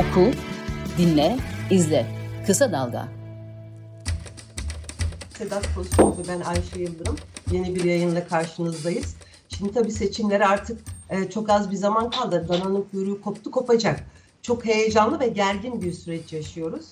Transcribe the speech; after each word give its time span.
Oku, 0.00 0.30
dinle, 0.98 1.36
izle. 1.70 2.06
Kısa 2.46 2.72
Dalga. 2.72 3.08
Sedat 5.38 5.68
ve 5.78 6.28
ben 6.28 6.40
Ayşe 6.40 6.80
Yıldırım. 6.80 7.16
Yeni 7.50 7.74
bir 7.74 7.84
yayınla 7.84 8.28
karşınızdayız. 8.28 9.16
Şimdi 9.48 9.72
tabii 9.72 9.90
seçimlere 9.90 10.46
artık 10.46 10.80
e, 11.10 11.30
çok 11.30 11.50
az 11.50 11.70
bir 11.70 11.76
zaman 11.76 12.10
kaldı. 12.10 12.46
Dananın 12.48 12.86
kuyruğu 12.90 13.20
koptu 13.20 13.50
kopacak. 13.50 14.04
Çok 14.42 14.64
heyecanlı 14.64 15.20
ve 15.20 15.28
gergin 15.28 15.82
bir 15.82 15.92
süreç 15.92 16.32
yaşıyoruz. 16.32 16.86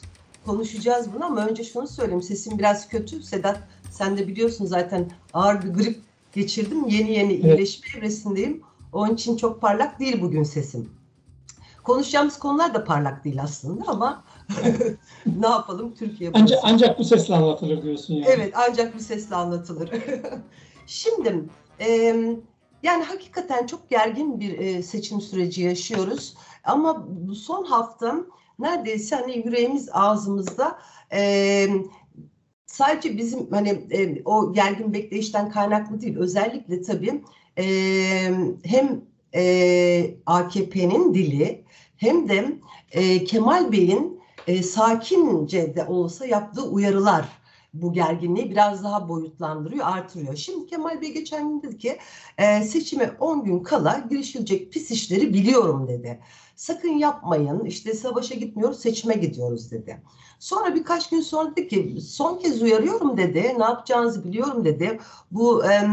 Konuşacağız 0.46 1.14
bunu 1.14 1.25
ama 1.25 1.46
önce 1.46 1.64
şunu 1.64 1.89
söyleyeyim. 1.89 2.22
Sesim 2.22 2.59
biraz 2.59 2.89
kötü. 2.89 3.22
Sedat 3.22 3.61
sen 3.90 4.18
de 4.18 4.29
biliyorsun 4.29 4.67
zaten 4.67 5.11
ağır 5.35 5.63
bir 5.63 5.68
grip 5.68 6.00
geçirdim. 6.32 6.89
Yeni 6.89 7.13
yeni 7.13 7.32
evet. 7.32 7.45
iyileşme 7.45 7.99
evresindeyim. 7.99 8.63
Onun 8.93 9.14
için 9.14 9.36
çok 9.36 9.61
parlak 9.61 10.00
değil 10.00 10.22
bugün 10.22 10.43
sesim. 10.43 10.97
Konuşacağımız 11.89 12.39
konular 12.39 12.75
da 12.75 12.85
parlak 12.85 13.25
değil 13.25 13.43
aslında 13.43 13.85
ama 13.87 14.25
ne 15.41 15.47
yapalım 15.47 15.95
Türkiye 15.95 16.31
ancak, 16.35 16.59
ancak 16.63 16.99
bu 16.99 17.05
sesle 17.05 17.35
anlatılır 17.35 17.83
diyorsun 17.83 18.14
yani. 18.14 18.27
Evet 18.29 18.55
ancak 18.57 18.95
bu 18.95 19.01
sesle 19.01 19.37
anlatılır. 19.37 19.91
Şimdi 20.87 21.45
e, 21.81 21.89
yani 22.83 23.05
hakikaten 23.05 23.67
çok 23.67 23.91
gergin 23.91 24.41
bir 24.41 24.59
e, 24.59 24.83
seçim 24.83 25.21
süreci 25.21 25.63
yaşıyoruz. 25.63 26.35
Ama 26.64 27.07
bu 27.09 27.35
son 27.35 27.64
haftam 27.64 28.27
neredeyse 28.59 29.17
hani 29.17 29.39
yüreğimiz 29.39 29.89
ağzımızda 29.93 30.79
e, 31.13 31.69
sadece 32.67 33.19
bizim 33.19 33.50
hani 33.50 33.69
e, 33.91 34.23
o 34.25 34.53
gergin 34.53 34.92
bekleyişten 34.95 35.50
kaynaklı 35.50 36.00
değil. 36.00 36.17
Özellikle 36.19 36.83
tabii 36.83 37.23
e, 37.59 37.64
hem 38.64 39.09
e, 39.34 40.14
AKP'nin 40.27 41.14
dili 41.14 41.64
hem 41.97 42.28
de 42.28 42.58
e, 42.92 43.25
Kemal 43.25 43.72
Bey'in 43.72 44.20
e, 44.47 44.62
sakince 44.62 45.75
de 45.77 45.84
olsa 45.84 46.27
yaptığı 46.27 46.62
uyarılar 46.62 47.39
bu 47.75 47.92
gerginliği 47.92 48.50
biraz 48.50 48.84
daha 48.84 49.08
boyutlandırıyor, 49.08 49.86
artırıyor. 49.86 50.36
Şimdi 50.36 50.67
Kemal 50.67 51.00
Bey 51.00 51.12
geçen 51.12 51.48
gün 51.48 51.62
dedi 51.62 51.78
ki 51.78 51.98
e, 52.39 52.62
seçime 52.62 53.11
10 53.20 53.44
gün 53.44 53.62
kala 53.62 54.05
girişilecek 54.11 54.72
pis 54.72 54.91
işleri 54.91 55.34
biliyorum 55.34 55.89
dedi. 55.89 56.20
Sakın 56.56 56.89
yapmayın 56.89 57.64
işte 57.64 57.95
savaşa 57.95 58.34
gitmiyoruz 58.34 58.80
seçime 58.80 59.14
gidiyoruz 59.14 59.70
dedi. 59.70 60.02
Sonra 60.39 60.74
birkaç 60.74 61.11
gün 61.11 61.20
sonra 61.20 61.56
dedi 61.56 61.69
ki 61.69 62.00
son 62.00 62.39
kez 62.39 62.62
uyarıyorum 62.62 63.17
dedi 63.17 63.55
ne 63.58 63.64
yapacağınızı 63.64 64.24
biliyorum 64.24 64.64
dedi. 64.64 64.98
Bu 65.30 65.64
e, 65.64 65.89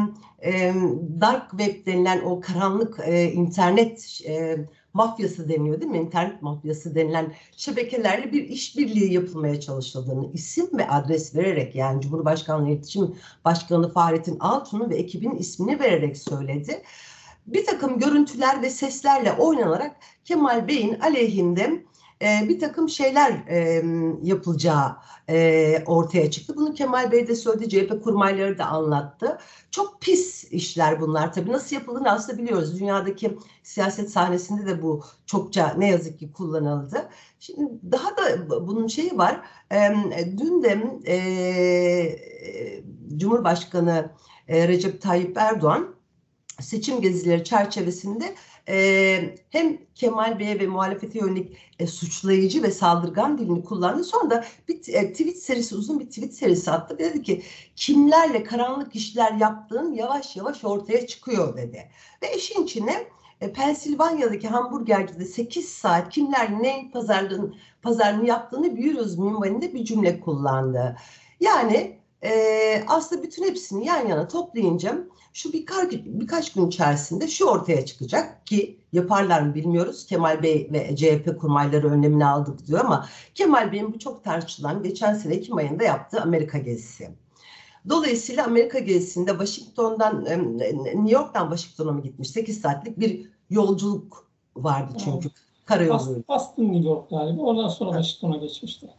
e, 0.45 0.73
dark 1.21 1.49
web 1.49 1.85
denilen 1.85 2.21
o 2.21 2.41
karanlık 2.41 2.99
e, 3.05 3.31
internet 3.31 4.21
e, 4.27 4.57
mafyası 4.93 5.49
deniyor 5.49 5.81
değil 5.81 5.91
mi? 5.91 5.97
İnternet 5.97 6.41
mafyası 6.41 6.95
denilen 6.95 7.33
şebekelerle 7.57 8.31
bir 8.31 8.43
işbirliği 8.43 9.13
yapılmaya 9.13 9.59
çalışıldığını 9.59 10.31
isim 10.33 10.77
ve 10.77 10.89
adres 10.89 11.35
vererek 11.35 11.75
yani 11.75 12.01
Cumhurbaşkanlığı 12.01 12.69
İletişim 12.69 13.15
Başkanı 13.45 13.91
Fahrettin 13.91 14.37
Altun'un 14.39 14.89
ve 14.89 14.95
ekibin 14.95 15.35
ismini 15.35 15.79
vererek 15.79 16.17
söyledi. 16.17 16.81
Bir 17.47 17.65
takım 17.65 17.99
görüntüler 17.99 18.61
ve 18.61 18.69
seslerle 18.69 19.33
oynanarak 19.33 19.95
Kemal 20.25 20.67
Bey'in 20.67 20.99
aleyhinde 20.99 21.83
e, 22.21 22.49
bir 22.49 22.59
takım 22.59 22.89
şeyler 22.89 23.31
e, 23.31 23.83
yapılacağı 24.23 24.95
e, 25.29 25.83
ortaya 25.85 26.31
çıktı. 26.31 26.53
Bunu 26.55 26.73
Kemal 26.73 27.11
Bey 27.11 27.27
de 27.27 27.35
söyledi, 27.35 27.69
CHP 27.69 28.03
kurmayları 28.03 28.57
da 28.57 28.65
anlattı. 28.65 29.37
Çok 29.71 30.01
pis 30.01 30.43
işler 30.43 31.01
bunlar 31.01 31.33
tabii. 31.33 31.51
Nasıl 31.51 31.75
yapıldığını 31.75 32.11
aslında 32.11 32.37
biliyoruz. 32.37 32.79
Dünyadaki 32.79 33.37
siyaset 33.63 34.09
sahnesinde 34.09 34.65
de 34.65 34.81
bu 34.81 35.03
çokça 35.25 35.73
ne 35.77 35.89
yazık 35.89 36.19
ki 36.19 36.31
kullanıldı. 36.31 37.09
Şimdi 37.39 37.71
daha 37.91 38.17
da 38.17 38.49
bunun 38.67 38.87
şeyi 38.87 39.17
var. 39.17 39.41
E, 39.71 40.37
dün 40.37 40.63
de 40.63 40.99
e, 41.07 41.15
Cumhurbaşkanı 43.17 44.11
e, 44.47 44.67
Recep 44.67 45.01
Tayyip 45.01 45.37
Erdoğan 45.37 45.95
seçim 46.59 47.01
gezileri 47.01 47.43
çerçevesinde 47.43 48.35
e, 48.69 49.35
hem 49.49 49.77
Kemal 49.95 50.39
Bey'e 50.39 50.59
ve 50.59 50.67
muhalefete 50.67 51.19
yönelik 51.19 51.57
e, 51.79 51.87
suçlayıcı 51.87 52.63
ve 52.63 52.71
saldırgan 52.71 53.37
dilini 53.37 53.63
kullandı. 53.63 54.03
Sonra 54.03 54.29
da 54.29 54.45
bir 54.67 54.93
e, 54.93 55.11
tweet 55.11 55.37
serisi, 55.43 55.75
uzun 55.75 55.99
bir 55.99 56.05
tweet 56.05 56.33
serisi 56.33 56.71
attı. 56.71 56.99
Dedi 56.99 57.23
ki 57.23 57.41
kimlerle 57.75 58.43
karanlık 58.43 58.95
işler 58.95 59.31
yaptığın 59.31 59.93
yavaş 59.93 60.35
yavaş 60.35 60.63
ortaya 60.63 61.07
çıkıyor 61.07 61.57
dedi. 61.57 61.89
Ve 62.23 62.35
işin 62.35 62.63
içine 62.63 63.07
e, 63.41 63.53
Pensilvanya'daki 63.53 64.47
hamburgercide 64.47 65.25
8 65.25 65.69
saat 65.69 66.09
kimler 66.09 66.63
ne 66.63 66.89
pazarlığını, 66.93 67.53
pazarını 67.81 68.27
yaptığını 68.27 68.75
biliyoruz 68.77 69.17
minvalinde 69.17 69.73
bir 69.73 69.85
cümle 69.85 70.19
kullandı. 70.19 70.97
Yani 71.39 71.97
e, 72.25 72.83
aslında 72.87 73.23
bütün 73.23 73.45
hepsini 73.45 73.85
yan 73.85 74.07
yana 74.07 74.27
toplayınca 74.27 74.97
şu 75.33 75.53
birkaç, 75.53 75.91
birkaç 75.91 76.53
gün 76.53 76.67
içerisinde 76.67 77.27
şu 77.27 77.45
ortaya 77.45 77.85
çıkacak 77.85 78.47
ki 78.47 78.79
yaparlar 78.93 79.41
mı 79.41 79.55
bilmiyoruz. 79.55 80.05
Kemal 80.05 80.43
Bey 80.43 80.69
ve 80.73 80.95
CHP 80.95 81.39
kurmayları 81.39 81.91
önlemini 81.91 82.25
aldık 82.25 82.67
diyor 82.67 82.79
ama 82.79 83.09
Kemal 83.35 83.71
Bey'in 83.71 83.93
bu 83.93 83.99
çok 83.99 84.23
tartışılan 84.23 84.83
geçen 84.83 85.13
sene 85.13 85.33
Ekim 85.33 85.57
ayında 85.57 85.83
yaptığı 85.83 86.21
Amerika 86.21 86.57
gezisi. 86.57 87.09
Dolayısıyla 87.89 88.45
Amerika 88.45 88.79
gezisinde 88.79 89.31
Washington'dan 89.31 90.25
New 90.25 91.11
York'tan 91.11 91.55
Washington'a 91.55 91.91
mı 91.91 92.01
gitmiş? 92.01 92.29
8 92.29 92.61
saatlik 92.61 92.99
bir 92.99 93.29
yolculuk 93.49 94.27
vardı 94.55 94.93
çünkü. 95.03 95.27
Evet. 95.27 95.37
Karayolu. 95.65 96.23
Boston 96.27 96.63
New 96.63 96.89
York 96.89 97.09
galiba. 97.09 97.41
Ondan 97.41 97.67
sonra 97.67 98.01
Washington'a 98.01 98.37
geçmişti. 98.37 98.89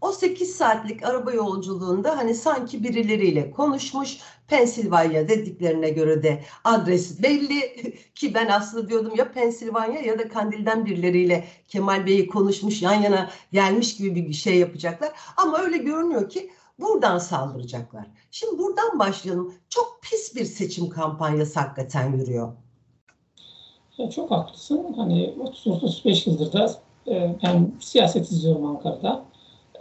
O 0.00 0.12
8 0.12 0.56
saatlik 0.56 1.02
araba 1.02 1.32
yolculuğunda 1.32 2.16
hani 2.16 2.34
sanki 2.34 2.84
birileriyle 2.84 3.50
konuşmuş. 3.50 4.18
Pensilvanya 4.46 5.28
dediklerine 5.28 5.90
göre 5.90 6.22
de 6.22 6.44
adres 6.64 7.22
belli 7.22 7.94
ki 8.14 8.34
ben 8.34 8.48
aslında 8.48 8.88
diyordum 8.88 9.12
ya 9.16 9.32
Pensilvanya 9.32 10.00
ya 10.00 10.18
da 10.18 10.28
Kandil'den 10.28 10.86
birileriyle 10.86 11.44
Kemal 11.68 12.06
Bey'i 12.06 12.26
konuşmuş 12.26 12.82
yan 12.82 12.94
yana 12.94 13.30
gelmiş 13.52 13.96
gibi 13.96 14.28
bir 14.28 14.32
şey 14.32 14.56
yapacaklar. 14.56 15.12
Ama 15.36 15.58
öyle 15.58 15.76
görünüyor 15.76 16.28
ki 16.28 16.50
buradan 16.78 17.18
saldıracaklar. 17.18 18.06
Şimdi 18.30 18.58
buradan 18.58 18.98
başlayalım. 18.98 19.54
Çok 19.68 19.98
pis 20.02 20.36
bir 20.36 20.44
seçim 20.44 20.88
kampanyası 20.88 21.60
hakikaten 21.60 22.12
yürüyor. 22.12 22.52
Ya 23.98 24.10
çok 24.10 24.30
haklısın. 24.30 24.92
Hani 24.96 25.34
30-35 25.64 26.30
yıldır 26.30 26.52
da 26.52 26.74
e, 27.08 27.36
ben 27.42 27.72
siyaset 27.80 28.30
izliyorum 28.30 28.66
Ankara'da. 28.66 29.27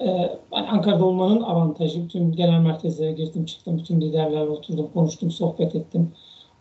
Ee, 0.01 0.29
ben 0.51 0.63
Ankara'da 0.63 1.05
olmanın 1.05 1.41
avantajı. 1.41 2.03
Bütün 2.03 2.31
genel 2.31 2.59
merkezlere 2.59 3.11
girdim, 3.11 3.45
çıktım. 3.45 3.77
Bütün 3.77 4.01
liderlerle 4.01 4.49
oturdum, 4.49 4.89
konuştum, 4.93 5.31
sohbet 5.31 5.75
ettim. 5.75 6.11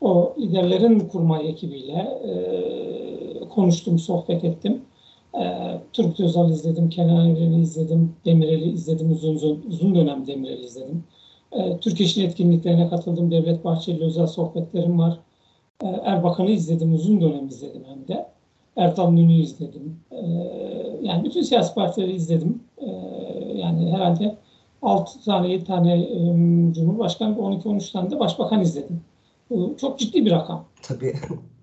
O 0.00 0.34
liderlerin 0.38 1.00
kurmay 1.00 1.48
ekibiyle 1.48 1.92
e, 2.24 3.48
konuştum, 3.48 3.98
sohbet 3.98 4.44
ettim. 4.44 4.82
E, 5.40 5.44
Turgut 5.92 6.20
Özal 6.20 6.50
izledim, 6.50 6.88
Kenan 6.88 7.30
Evren'i 7.30 7.60
izledim, 7.60 8.16
Demirel'i 8.24 8.70
izledim, 8.70 9.12
uzun 9.12 9.34
uzun, 9.34 9.64
uzun 9.68 9.94
dönem 9.94 10.26
Demirel'i 10.26 10.64
izledim. 10.64 11.04
E, 11.52 11.78
Türk 11.78 12.00
İş'in 12.00 12.24
etkinliklerine 12.24 12.88
katıldım, 12.88 13.30
Devlet 13.30 13.64
Bahçeli 13.64 14.04
özel 14.04 14.26
sohbetlerim 14.26 14.98
var. 14.98 15.18
E, 15.82 15.86
Erbakan'ı 15.86 16.50
izledim, 16.50 16.94
uzun 16.94 17.20
dönem 17.20 17.46
izledim 17.48 17.84
hem 17.88 18.08
de. 18.08 18.26
Ertan 18.76 19.16
Nün'ü 19.16 19.32
izledim. 19.32 20.00
E, 20.10 20.20
yani 21.02 21.24
bütün 21.24 21.42
siyasi 21.42 21.74
partileri 21.74 22.12
izledim. 22.12 22.62
E, 22.78 22.86
yani 23.66 23.92
herhalde 23.92 24.36
6 24.82 25.24
tane 25.24 25.48
7 25.48 25.64
tane 25.64 26.02
e, 26.02 26.18
Cumhurbaşkanı 26.74 27.36
12-13 27.36 27.92
tane 27.92 28.10
de 28.10 28.20
Başbakan 28.20 28.60
izledim. 28.60 29.00
Bu 29.50 29.76
çok 29.80 29.98
ciddi 29.98 30.26
bir 30.26 30.30
rakam. 30.30 30.64
Tabii. 30.82 31.14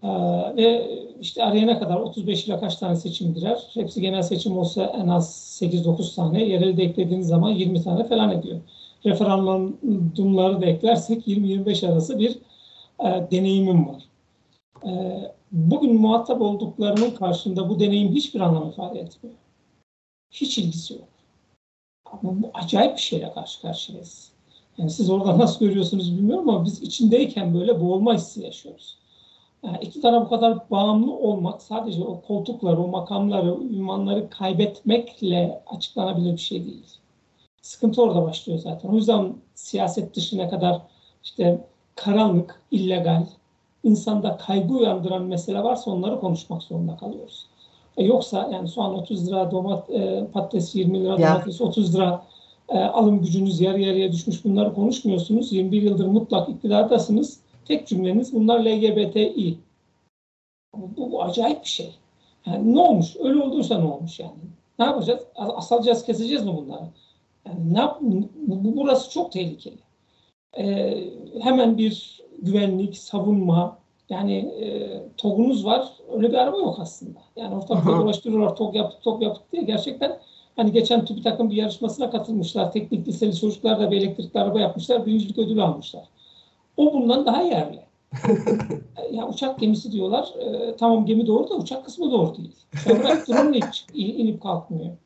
Ee, 0.03 0.07
ve 0.55 0.89
işte 1.21 1.43
araya 1.43 1.65
ne 1.65 1.79
kadar 1.79 1.95
35 1.95 2.45
ile 2.47 2.59
kaç 2.59 2.75
tane 2.75 2.95
seçim 2.95 3.33
girer? 3.33 3.67
Hepsi 3.73 4.01
genel 4.01 4.21
seçim 4.21 4.57
olsa 4.57 4.83
en 4.83 5.07
az 5.07 5.59
8-9 5.61 6.15
tane. 6.15 6.43
Yerel 6.43 6.77
de 6.77 6.83
eklediğiniz 6.83 7.27
zaman 7.27 7.49
20 7.49 7.83
tane 7.83 8.03
falan 8.07 8.31
ediyor. 8.31 8.59
Referandumları 9.05 10.61
da 10.61 10.65
eklersek 10.65 11.27
20-25 11.27 11.91
arası 11.91 12.19
bir 12.19 12.39
e, 12.99 13.27
deneyimim 13.31 13.87
var. 13.87 14.03
E, 14.85 14.91
bugün 15.51 15.95
muhatap 15.95 16.41
olduklarının 16.41 17.11
karşında 17.11 17.69
bu 17.69 17.79
deneyim 17.79 18.15
hiçbir 18.15 18.39
anlam 18.39 18.69
ifade 18.69 18.99
etmiyor. 18.99 19.35
Hiç 20.31 20.57
ilgisi 20.57 20.93
yok. 20.93 21.12
Ama 22.13 22.41
bu 22.41 22.51
acayip 22.53 22.95
bir 22.95 23.01
şeyle 23.01 23.33
karşı 23.33 23.61
karşıyayız. 23.61 24.31
Yani 24.77 24.89
siz 24.89 25.09
orada 25.09 25.39
nasıl 25.39 25.65
görüyorsunuz 25.65 26.17
bilmiyorum 26.17 26.49
ama 26.49 26.65
biz 26.65 26.81
içindeyken 26.81 27.53
böyle 27.53 27.81
boğulma 27.81 28.13
hissi 28.13 28.41
yaşıyoruz. 28.41 28.97
Yani 29.63 29.77
iktidara 29.81 30.21
bu 30.25 30.29
kadar 30.29 30.69
bağımlı 30.71 31.13
olmak 31.13 31.61
sadece 31.61 32.03
o 32.03 32.21
koltukları, 32.21 32.81
o 32.81 32.87
makamları, 32.87 33.49
ünvanları 33.49 34.29
kaybetmekle 34.29 35.63
açıklanabilir 35.67 36.33
bir 36.33 36.37
şey 36.37 36.65
değil. 36.65 36.85
Sıkıntı 37.61 38.01
orada 38.01 38.23
başlıyor 38.23 38.59
zaten. 38.59 38.89
O 38.89 38.95
yüzden 38.95 39.35
siyaset 39.55 40.15
dışına 40.15 40.49
kadar 40.49 40.81
işte 41.23 41.67
karanlık, 41.95 42.61
illegal, 42.71 43.25
insanda 43.83 44.37
kaygı 44.37 44.73
uyandıran 44.73 45.23
mesele 45.23 45.63
varsa 45.63 45.91
onları 45.91 46.19
konuşmak 46.19 46.63
zorunda 46.63 46.97
kalıyoruz. 46.97 47.47
E, 47.97 48.03
yoksa 48.03 48.49
yani 48.53 48.67
soğan 48.67 48.93
30 48.93 49.27
lira, 49.27 49.51
domat, 49.51 49.89
e, 49.89 50.27
patates 50.33 50.75
20 50.75 51.03
lira, 51.03 51.19
Ya. 51.19 51.33
domates 51.35 51.61
30 51.61 51.95
lira, 51.95 52.25
e, 52.69 52.77
alım 52.79 53.21
gücünüz 53.21 53.61
yarı 53.61 53.81
yarıya 53.81 54.11
düşmüş 54.11 54.45
bunları 54.45 54.73
konuşmuyorsunuz. 54.73 55.51
21 55.53 55.81
yıldır 55.81 56.05
mutlak 56.07 56.49
iktidardasınız. 56.49 57.39
Tek 57.65 57.87
cümleniz 57.87 58.33
bunlar 58.33 58.59
LGBTİ. 58.65 59.57
Bu, 60.75 60.89
bu, 60.97 61.11
bu 61.11 61.23
acayip 61.23 61.63
bir 61.63 61.69
şey. 61.69 61.89
Yani 62.45 62.75
ne 62.75 62.79
olmuş? 62.79 63.15
Öyle 63.19 63.43
olduysa 63.43 63.77
ne 63.79 63.85
olmuş 63.85 64.19
yani? 64.19 64.31
Ne 64.79 64.85
yapacağız? 64.85 65.21
As- 65.35 65.51
Asalacağız, 65.55 66.05
keseceğiz 66.05 66.45
mi 66.45 66.57
bunları? 66.57 66.83
Yani 67.47 67.73
ne 67.73 67.79
yap 67.79 67.97
bu, 68.01 68.23
bu- 68.35 68.77
burası 68.77 69.11
çok 69.11 69.31
tehlikeli. 69.31 69.75
Ee, 70.57 71.03
hemen 71.41 71.77
bir 71.77 72.21
güvenlik, 72.41 72.97
savunma, 72.97 73.77
yani 74.09 74.37
e, 74.37 75.01
TOG'unuz 75.17 75.65
var, 75.65 75.89
öyle 76.15 76.29
bir 76.29 76.37
araba 76.37 76.57
yok 76.57 76.77
aslında. 76.79 77.19
Yani 77.35 77.55
ortalıkta 77.55 77.91
dolaştırıyorlar, 77.91 78.55
TOG 78.55 78.75
yaptık, 78.75 79.03
TOG 79.03 79.23
yaptık 79.23 79.51
diye. 79.51 79.63
Gerçekten 79.63 80.19
hani 80.55 80.71
geçen 80.71 81.05
TÜBİTAK'ın 81.05 81.49
bir 81.49 81.55
yarışmasına 81.55 82.09
katılmışlar. 82.09 82.71
Teknik 82.71 83.07
liseli 83.07 83.35
çocuklar 83.35 83.79
da 83.79 83.91
bir 83.91 83.97
elektrikli 83.97 84.39
araba 84.39 84.59
yapmışlar, 84.59 85.05
birincilik 85.05 85.37
ödülü 85.37 85.63
almışlar. 85.63 86.03
O 86.77 86.93
bundan 86.93 87.25
daha 87.25 87.41
yerli. 87.41 87.79
ya 89.11 89.27
uçak 89.27 89.59
gemisi 89.59 89.91
diyorlar. 89.91 90.33
E, 90.39 90.75
tamam 90.75 91.05
gemi 91.05 91.27
doğru 91.27 91.49
da 91.49 91.55
uçak 91.55 91.85
kısmı 91.85 92.11
doğru 92.11 92.37
değil. 92.37 92.55
Ya 92.89 92.99
bırak 92.99 93.27
drone 93.29 93.57
hiç 93.57 93.85
inip 93.93 94.41
kalkmıyor. 94.41 94.97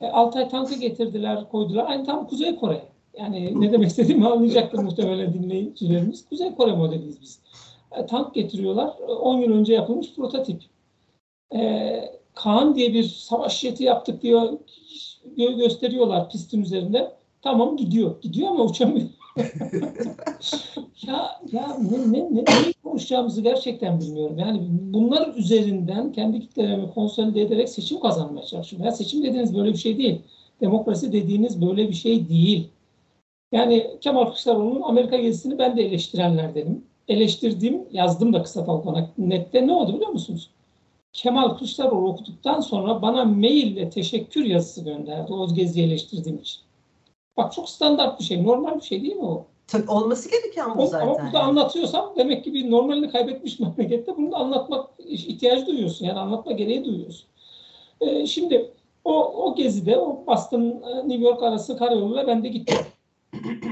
E, 0.00 0.06
Altay 0.06 0.48
tankı 0.48 0.74
getirdiler, 0.74 1.48
koydular. 1.50 1.86
Aynı 1.88 2.04
tam 2.04 2.26
Kuzey 2.26 2.56
Kore. 2.56 2.82
Yani 3.18 3.60
ne 3.60 3.72
demek 3.72 3.88
istediğimi 3.88 4.26
anlayacaktır 4.28 4.78
muhtemelen 4.78 5.34
dinleyicilerimiz. 5.34 6.28
Kuzey 6.28 6.54
Kore 6.54 6.72
modeliyiz 6.72 7.22
biz. 7.22 7.40
E, 7.96 8.06
tank 8.06 8.34
getiriyorlar. 8.34 8.94
E, 9.08 9.12
10 9.12 9.38
yıl 9.38 9.52
önce 9.52 9.72
yapılmış 9.72 10.14
prototip. 10.14 10.62
E, 11.54 12.20
Kaan 12.34 12.74
diye 12.74 12.94
bir 12.94 13.02
savaş 13.02 13.60
jeti 13.60 13.84
yaptık 13.84 14.22
diyor. 14.22 14.52
gö- 15.36 15.56
gösteriyorlar 15.58 16.30
pistin 16.30 16.62
üzerinde. 16.62 17.12
Tamam 17.42 17.76
gidiyor. 17.76 18.20
Gidiyor 18.22 18.48
ama 18.50 18.64
uçamıyor. 18.64 19.06
ya 21.06 21.40
ya 21.52 21.78
ne, 21.90 22.12
ne, 22.12 22.34
ne, 22.34 22.44
neyi 22.44 22.74
konuşacağımızı 22.84 23.42
gerçekten 23.42 24.00
bilmiyorum. 24.00 24.38
Yani 24.38 24.60
bunlar 24.70 25.34
üzerinden 25.36 26.12
kendi 26.12 26.40
kitlelerimi 26.40 26.90
konsolide 26.94 27.42
ederek 27.42 27.68
seçim 27.68 28.00
kazanmaya 28.00 28.46
çalışıyorum. 28.46 28.86
Ya 28.86 28.92
seçim 28.92 29.22
dediğiniz 29.22 29.56
böyle 29.56 29.72
bir 29.72 29.78
şey 29.78 29.98
değil. 29.98 30.22
Demokrasi 30.60 31.12
dediğiniz 31.12 31.62
böyle 31.62 31.88
bir 31.88 31.94
şey 31.94 32.28
değil. 32.28 32.68
Yani 33.52 33.90
Kemal 34.00 34.24
Kılıçdaroğlu'nun 34.24 34.82
Amerika 34.82 35.16
gezisini 35.16 35.58
ben 35.58 35.76
de 35.76 35.82
eleştirenlerdenim. 35.82 36.84
Eleştirdiğim, 37.10 37.82
yazdım 37.92 38.32
da 38.32 38.42
kısa 38.42 38.64
talkona 38.64 39.10
nette 39.18 39.66
ne 39.66 39.72
oldu 39.72 39.94
biliyor 39.94 40.10
musunuz? 40.10 40.50
Kemal 41.12 41.48
Kılıçdaroğlu 41.48 42.08
okuduktan 42.08 42.60
sonra 42.60 43.02
bana 43.02 43.24
maille 43.24 43.90
teşekkür 43.90 44.44
yazısı 44.44 44.84
gönderdi 44.84 45.32
o 45.32 45.54
geziyi 45.54 45.86
eleştirdiğim 45.86 46.38
için. 46.38 46.60
Bak 47.36 47.52
çok 47.52 47.68
standart 47.68 48.20
bir 48.20 48.24
şey, 48.24 48.44
normal 48.44 48.76
bir 48.76 48.84
şey 48.84 49.02
değil 49.02 49.16
mi 49.16 49.24
o? 49.24 49.46
Tabii 49.66 49.90
olması 49.90 50.30
gereken 50.30 50.78
bu 50.78 50.82
O- 50.82 50.86
zaten. 50.86 51.06
Ama 51.06 51.18
burada 51.24 51.40
anlatıyorsam 51.40 52.12
demek 52.16 52.44
ki 52.44 52.54
bir 52.54 52.70
normalini 52.70 53.10
kaybetmiş 53.10 53.60
memlekette 53.60 54.16
bunu 54.16 54.32
da 54.32 54.36
anlatmak 54.36 54.90
ihtiyacı 54.98 55.66
duyuyorsun. 55.66 56.06
Yani 56.06 56.18
anlatma 56.18 56.52
gereği 56.52 56.84
duyuyorsun. 56.84 57.26
Ee, 58.00 58.26
şimdi 58.26 58.70
o, 59.04 59.12
o 59.24 59.54
gezide 59.54 59.98
o 59.98 60.26
Boston 60.26 60.62
e, 60.62 61.08
New 61.08 61.24
York 61.24 61.42
arası 61.42 61.78
karayoluyla 61.78 62.26
ben 62.26 62.44
de 62.44 62.48
gittim. 62.48 62.78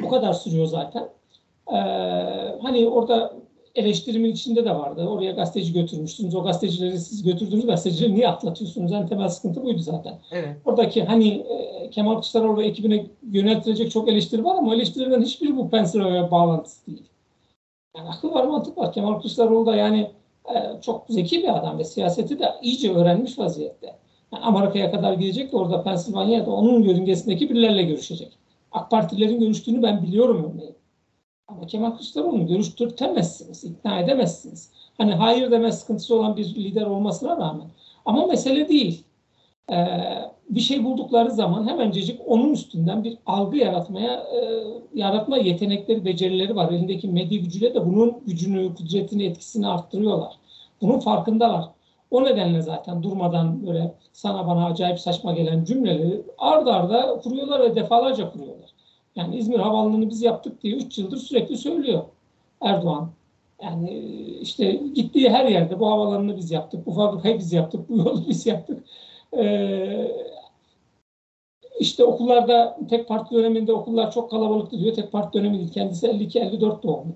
Bu 0.02 0.08
kadar 0.08 0.32
sürüyor 0.32 0.66
zaten. 0.66 1.08
Ee, 1.72 1.76
hani 2.62 2.88
orada 2.88 3.32
eleştirimin 3.74 4.32
içinde 4.32 4.64
de 4.64 4.74
vardı. 4.74 5.06
Oraya 5.06 5.32
gazeteci 5.32 5.72
götürmüştünüz. 5.72 6.34
O 6.34 6.42
gazetecileri 6.42 6.98
siz 6.98 7.22
götürdüğünüz 7.22 7.66
gazetecileri 7.66 8.14
niye 8.14 8.28
atlatıyorsunuz? 8.28 8.92
En 8.92 9.06
temel 9.06 9.28
sıkıntı 9.28 9.62
buydu 9.62 9.78
zaten. 9.78 10.18
Evet. 10.30 10.56
Oradaki 10.64 11.04
hani 11.04 11.28
e, 11.28 11.90
Kemal 11.90 12.12
Kılıçdaroğlu 12.12 12.60
ve 12.60 12.66
ekibine 12.66 13.06
yöneltilecek 13.30 13.90
çok 13.90 14.08
eleştiri 14.08 14.44
var 14.44 14.56
ama 14.56 14.74
eleştirilerin 14.74 15.22
hiçbiri 15.22 15.56
bu 15.56 15.70
Pennsylvania 15.70 16.30
bağlantısı 16.30 16.86
değil. 16.86 17.02
Yani 17.96 18.08
akıl 18.08 18.30
var 18.30 18.44
mantık 18.44 18.78
var. 18.78 18.92
Kemal 18.92 19.20
Kılıçdaroğlu 19.20 19.66
da 19.66 19.76
yani 19.76 20.10
e, 20.54 20.80
çok 20.82 21.04
zeki 21.08 21.42
bir 21.42 21.58
adam 21.58 21.78
ve 21.78 21.84
siyaseti 21.84 22.38
de 22.38 22.48
iyice 22.62 22.94
öğrenmiş 22.94 23.38
vaziyette. 23.38 23.96
Yani 24.32 24.44
Amerika'ya 24.44 24.90
kadar 24.90 25.12
gidecek 25.12 25.52
de 25.52 25.56
orada 25.56 25.82
Pennsylvania'da 25.82 26.50
onun 26.50 26.82
yörüngesindeki 26.82 27.50
birilerle 27.50 27.82
görüşecek. 27.82 28.38
AK 28.72 28.90
Partilerin 28.90 29.40
görüştüğünü 29.40 29.82
ben 29.82 30.02
biliyorum 30.02 30.52
örneğin. 30.52 30.77
Ama 31.48 31.66
Kemal 31.66 31.90
Kılıçdaroğlu'nu 31.90 32.46
görüştürtemezsiniz, 32.46 33.64
ikna 33.64 34.00
edemezsiniz. 34.00 34.72
Hani 34.98 35.14
hayır 35.14 35.50
deme 35.50 35.72
sıkıntısı 35.72 36.14
olan 36.14 36.36
bir 36.36 36.44
lider 36.44 36.86
olmasına 36.86 37.36
rağmen. 37.36 37.68
Ama 38.04 38.26
mesele 38.26 38.68
değil. 38.68 39.04
Ee, 39.72 39.86
bir 40.50 40.60
şey 40.60 40.84
buldukları 40.84 41.30
zaman 41.30 41.68
hemencecik 41.68 42.20
onun 42.26 42.52
üstünden 42.52 43.04
bir 43.04 43.18
algı 43.26 43.56
yaratmaya 43.56 44.12
e, 44.12 44.64
yaratma 44.94 45.36
yetenekleri, 45.36 46.04
becerileri 46.04 46.56
var. 46.56 46.72
Elindeki 46.72 47.08
medya 47.08 47.38
gücüyle 47.38 47.74
de 47.74 47.86
bunun 47.86 48.24
gücünü, 48.26 48.74
kudretini, 48.74 49.24
etkisini 49.24 49.68
arttırıyorlar. 49.68 50.32
Bunun 50.80 50.98
farkındalar. 50.98 51.64
O 52.10 52.24
nedenle 52.24 52.62
zaten 52.62 53.02
durmadan 53.02 53.66
böyle 53.66 53.94
sana 54.12 54.46
bana 54.46 54.66
acayip 54.66 55.00
saçma 55.00 55.32
gelen 55.32 55.64
cümleleri 55.64 56.22
ard 56.38 56.66
arda 56.66 57.20
kuruyorlar 57.22 57.60
ve 57.60 57.76
defalarca 57.76 58.32
kuruyorlar. 58.32 58.70
Yani 59.18 59.36
İzmir 59.36 59.58
Havaalanı'nı 59.58 60.10
biz 60.10 60.22
yaptık 60.22 60.62
diye 60.62 60.76
3 60.76 60.98
yıldır 60.98 61.16
sürekli 61.16 61.56
söylüyor 61.56 62.04
Erdoğan. 62.60 63.10
Yani 63.62 63.90
işte 64.40 64.72
gittiği 64.72 65.30
her 65.30 65.46
yerde 65.46 65.80
bu 65.80 65.90
havaalanını 65.90 66.36
biz 66.36 66.50
yaptık, 66.50 66.86
bu 66.86 66.92
fabrikayı 66.92 67.38
biz 67.38 67.52
yaptık, 67.52 67.88
bu 67.88 67.96
yolu 67.96 68.24
biz 68.28 68.46
yaptık. 68.46 68.84
Ee, 69.38 70.12
işte 71.80 72.04
okullarda 72.04 72.78
tek 72.90 73.08
parti 73.08 73.34
döneminde 73.34 73.72
okullar 73.72 74.12
çok 74.12 74.30
kalabalıktı 74.30 74.80
diyor. 74.80 74.94
Tek 74.94 75.12
parti 75.12 75.38
dönemi 75.38 75.58
değil. 75.58 75.72
Kendisi 75.72 76.06
52-54 76.06 76.82
doğumlu. 76.82 77.12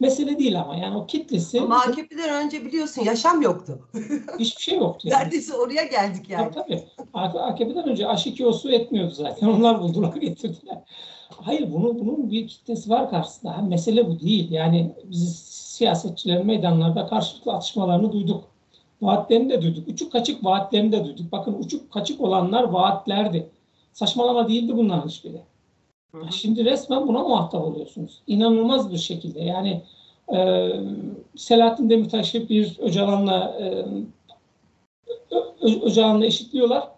Mesele 0.00 0.38
değil 0.38 0.60
ama 0.60 0.76
yani 0.76 0.96
o 0.96 1.06
kitlesi 1.06 1.60
Ama 1.60 1.76
AKP'den 1.76 2.44
önce 2.44 2.64
biliyorsun 2.64 3.02
yaşam 3.02 3.42
yoktu. 3.42 3.78
hiçbir 4.38 4.62
şey 4.62 4.78
yoktu. 4.78 5.08
Yani. 5.08 5.22
Neredeyse 5.22 5.54
oraya 5.54 5.84
geldik 5.84 6.28
yani. 6.28 6.50
Tabii 6.54 6.84
tabii. 7.12 7.38
AKP'den 7.38 7.88
önce 7.88 8.04
H2O 8.04 8.52
su 8.52 8.70
etmiyordu 8.70 9.14
zaten. 9.14 9.48
Onlar 9.56 9.80
buldular 9.80 10.16
getirdiler. 10.16 10.78
Hayır 11.28 11.72
bunun, 11.72 11.98
bunun 11.98 12.30
bir 12.30 12.48
kitlesi 12.48 12.90
var 12.90 13.10
karşısında. 13.10 13.58
Ha, 13.58 13.62
mesele 13.62 14.08
bu 14.08 14.20
değil. 14.20 14.50
Yani 14.50 14.94
biz 15.04 15.38
siyasetçilerin 15.48 16.46
meydanlarda 16.46 17.06
karşılıklı 17.06 17.52
atışmalarını 17.52 18.12
duyduk. 18.12 18.44
Vaatlerini 19.02 19.50
de 19.50 19.62
duyduk. 19.62 19.88
Uçuk 19.88 20.12
kaçık 20.12 20.44
vaatlerini 20.44 20.92
de 20.92 21.04
duyduk. 21.04 21.32
Bakın 21.32 21.56
uçuk 21.58 21.92
kaçık 21.92 22.20
olanlar 22.20 22.62
vaatlerdi. 22.62 23.50
Saçmalama 23.92 24.48
değildi 24.48 24.76
bunların 24.76 25.08
hiçbiri. 25.08 25.40
Şimdi 26.30 26.64
resmen 26.64 27.08
buna 27.08 27.18
muhatap 27.18 27.64
oluyorsunuz. 27.64 28.22
İnanılmaz 28.26 28.92
bir 28.92 28.98
şekilde. 28.98 29.40
Yani 29.40 29.82
e, 30.34 30.70
Selahattin 31.36 31.90
Demirtaş'ı 31.90 32.48
bir 32.48 32.78
Öcalan'la 32.78 33.58
e, 33.60 33.84
Öcalan'la 35.82 36.26
eşitliyorlar. 36.26 36.88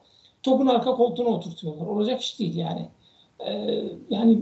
Topun 0.43 0.67
arka 0.67 0.95
koltuğuna 0.95 1.29
oturtuyorlar. 1.29 1.87
Olacak 1.87 2.21
iş 2.21 2.39
değil 2.39 2.57
yani. 2.57 2.89
E, 3.47 3.83
yani 4.11 4.39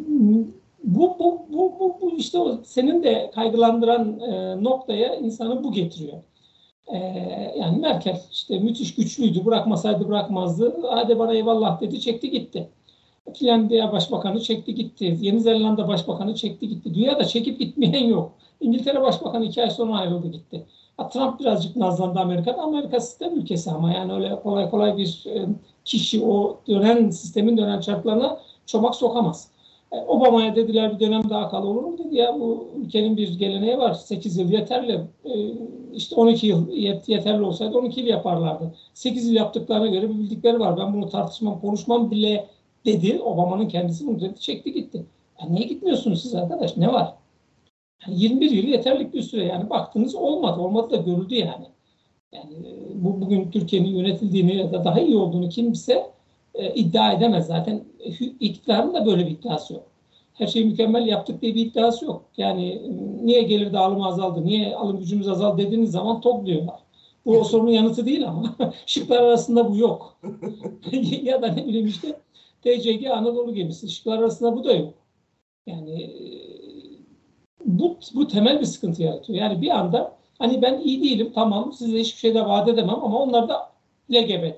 bu, 0.84 1.16
bu, 1.18 1.46
bu, 1.48 1.74
bu, 1.80 1.98
bu 2.00 2.16
işte 2.16 2.38
senin 2.64 3.02
de 3.02 3.30
kaygılandıran 3.34 4.20
e, 4.20 4.64
noktaya 4.64 5.14
insanı 5.14 5.64
bu 5.64 5.72
getiriyor. 5.72 6.18
E, 6.86 6.96
yani 7.58 7.78
Merkel 7.80 8.20
işte 8.32 8.58
müthiş 8.58 8.94
güçlüydü. 8.94 9.44
Bırakmasaydı 9.44 10.08
bırakmazdı. 10.08 10.76
Hadi 10.90 11.18
bana 11.18 11.34
eyvallah 11.34 11.80
dedi. 11.80 12.00
Çekti 12.00 12.30
gitti. 12.30 12.68
Finlandiya 13.34 13.92
Başbakanı 13.92 14.40
çekti 14.40 14.74
gitti. 14.74 15.18
Yeni 15.20 15.40
Zelanda 15.40 15.88
Başbakanı 15.88 16.34
çekti 16.34 16.68
gitti. 16.68 16.94
Dünyada 16.94 17.24
çekip 17.24 17.58
gitmeyen 17.58 18.04
yok. 18.08 18.32
İngiltere 18.60 19.02
Başbakanı 19.02 19.44
iki 19.44 19.62
ay 19.62 19.70
sonra 19.70 19.98
ayrıldı 19.98 20.28
gitti. 20.28 20.66
Ha, 20.96 21.08
Trump 21.08 21.40
birazcık 21.40 21.76
nazlandı 21.76 22.18
Amerika'da. 22.18 22.62
Amerika 22.62 23.00
sistem 23.00 23.38
ülkesi 23.38 23.70
ama 23.70 23.92
yani 23.92 24.12
öyle 24.12 24.40
kolay 24.42 24.70
kolay 24.70 24.96
bir 24.96 25.24
e, 25.26 25.46
kişi 25.84 26.24
o 26.24 26.60
dönen 26.68 27.10
sistemin 27.10 27.56
dönen 27.56 27.80
çarklarına 27.80 28.38
çomak 28.66 28.94
sokamaz. 28.94 29.50
E, 29.92 29.96
Obama'ya 29.96 30.56
dediler 30.56 30.94
bir 30.94 31.00
dönem 31.00 31.30
daha 31.30 31.50
kal 31.50 31.66
olur 31.66 31.82
mu 31.82 31.98
dedi 31.98 32.16
ya 32.16 32.40
bu 32.40 32.68
ülkenin 32.76 33.16
bir 33.16 33.38
geleneği 33.38 33.78
var. 33.78 33.94
8 33.94 34.36
yıl 34.36 34.50
yeterli. 34.50 35.00
E, 35.24 35.30
işte 35.94 36.16
12 36.16 36.46
yıl 36.46 36.68
yet- 36.68 37.10
yeterli 37.10 37.42
olsaydı 37.42 37.78
12 37.78 38.00
yıl 38.00 38.06
yaparlardı. 38.06 38.74
8 38.94 39.26
yıl 39.28 39.34
yaptıklarına 39.34 39.86
göre 39.86 40.08
bir 40.10 40.14
bildikleri 40.18 40.60
var. 40.60 40.76
Ben 40.76 40.94
bunu 40.94 41.08
tartışmam, 41.08 41.60
konuşmam 41.60 42.10
bile 42.10 42.46
dedi. 42.84 43.20
Obama'nın 43.20 43.68
kendisi 43.68 44.06
bunu 44.06 44.20
dedi, 44.20 44.40
çekti 44.40 44.72
gitti. 44.72 45.04
Ya 45.40 45.48
niye 45.48 45.66
gitmiyorsunuz 45.66 46.22
siz 46.22 46.34
arkadaş? 46.34 46.76
Ne 46.76 46.92
var? 46.92 47.14
Yani 48.06 48.20
21 48.20 48.50
yıl 48.50 48.68
yeterlik 48.68 49.14
bir 49.14 49.22
süre. 49.22 49.44
Yani 49.44 49.70
baktınız 49.70 50.14
olmadı. 50.14 50.60
Olmadı 50.60 50.90
da 50.90 50.96
görüldü 50.96 51.34
yani. 51.34 51.66
Yani 52.32 52.54
e, 52.54 53.04
bu 53.04 53.20
bugün 53.20 53.50
Türkiye'nin 53.50 53.88
yönetildiğini 53.88 54.56
ya 54.56 54.72
da 54.72 54.84
daha 54.84 55.00
iyi 55.00 55.16
olduğunu 55.16 55.48
kimse 55.48 56.10
e, 56.54 56.74
iddia 56.74 57.12
edemez. 57.12 57.46
Zaten 57.46 57.84
e, 58.00 58.08
iktidarın 58.40 58.94
da 58.94 59.06
böyle 59.06 59.26
bir 59.26 59.30
iddiası 59.30 59.74
yok. 59.74 59.86
Her 60.34 60.46
şeyi 60.46 60.64
mükemmel 60.64 61.06
yaptık 61.06 61.42
diye 61.42 61.54
bir 61.54 61.66
iddiası 61.66 62.04
yok. 62.04 62.24
Yani 62.36 62.68
e, 62.68 62.90
niye 63.26 63.42
gelir 63.42 63.72
dağılımı 63.72 64.06
azaldı, 64.06 64.44
niye 64.44 64.76
alım 64.76 64.98
gücümüz 64.98 65.28
azaldı 65.28 65.62
dediğiniz 65.62 65.90
zaman 65.90 66.20
tok 66.20 66.46
diyorlar. 66.46 66.80
Bu 67.26 67.38
o 67.38 67.44
sorunun 67.44 67.70
yanıtı 67.70 68.06
değil 68.06 68.28
ama 68.28 68.54
şıklar 68.86 69.22
arasında 69.22 69.70
bu 69.70 69.76
yok. 69.76 70.20
ya 71.22 71.42
da 71.42 71.46
ne 71.46 71.66
bileyim 71.66 71.86
işte 71.86 72.16
TCG 72.62 73.06
Anadolu 73.06 73.54
gemisi. 73.54 73.90
Şıklar 73.90 74.18
arasında 74.18 74.56
bu 74.56 74.64
da 74.64 74.72
yok. 74.72 74.94
Yani 75.66 76.10
bu, 77.64 77.96
bu 78.14 78.28
temel 78.28 78.60
bir 78.60 78.64
sıkıntı 78.64 79.02
yaratıyor. 79.02 79.38
Yani 79.38 79.62
bir 79.62 79.70
anda 79.70 80.16
hani 80.38 80.62
ben 80.62 80.80
iyi 80.80 81.02
değilim 81.02 81.32
tamam 81.34 81.72
size 81.72 81.98
hiçbir 82.00 82.18
şey 82.18 82.34
de 82.34 82.46
vaat 82.46 82.68
edemem 82.68 83.04
ama 83.04 83.18
onlar 83.18 83.48
da 83.48 83.70
LGBT. 84.12 84.56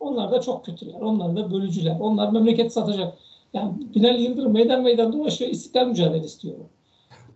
Onlar 0.00 0.32
da 0.32 0.40
çok 0.40 0.64
kötüler. 0.64 1.00
Onlar 1.00 1.36
da 1.36 1.52
bölücüler. 1.52 1.96
Onlar 2.00 2.32
memleket 2.32 2.72
satacak. 2.72 3.18
Yani 3.52 3.72
Binali 3.94 4.22
Yıldırım 4.22 4.52
meydan 4.52 4.82
meydan 4.82 5.12
dolaşıyor. 5.12 5.50
istiklal 5.50 5.86
mücadele 5.86 6.24
istiyor. 6.24 6.54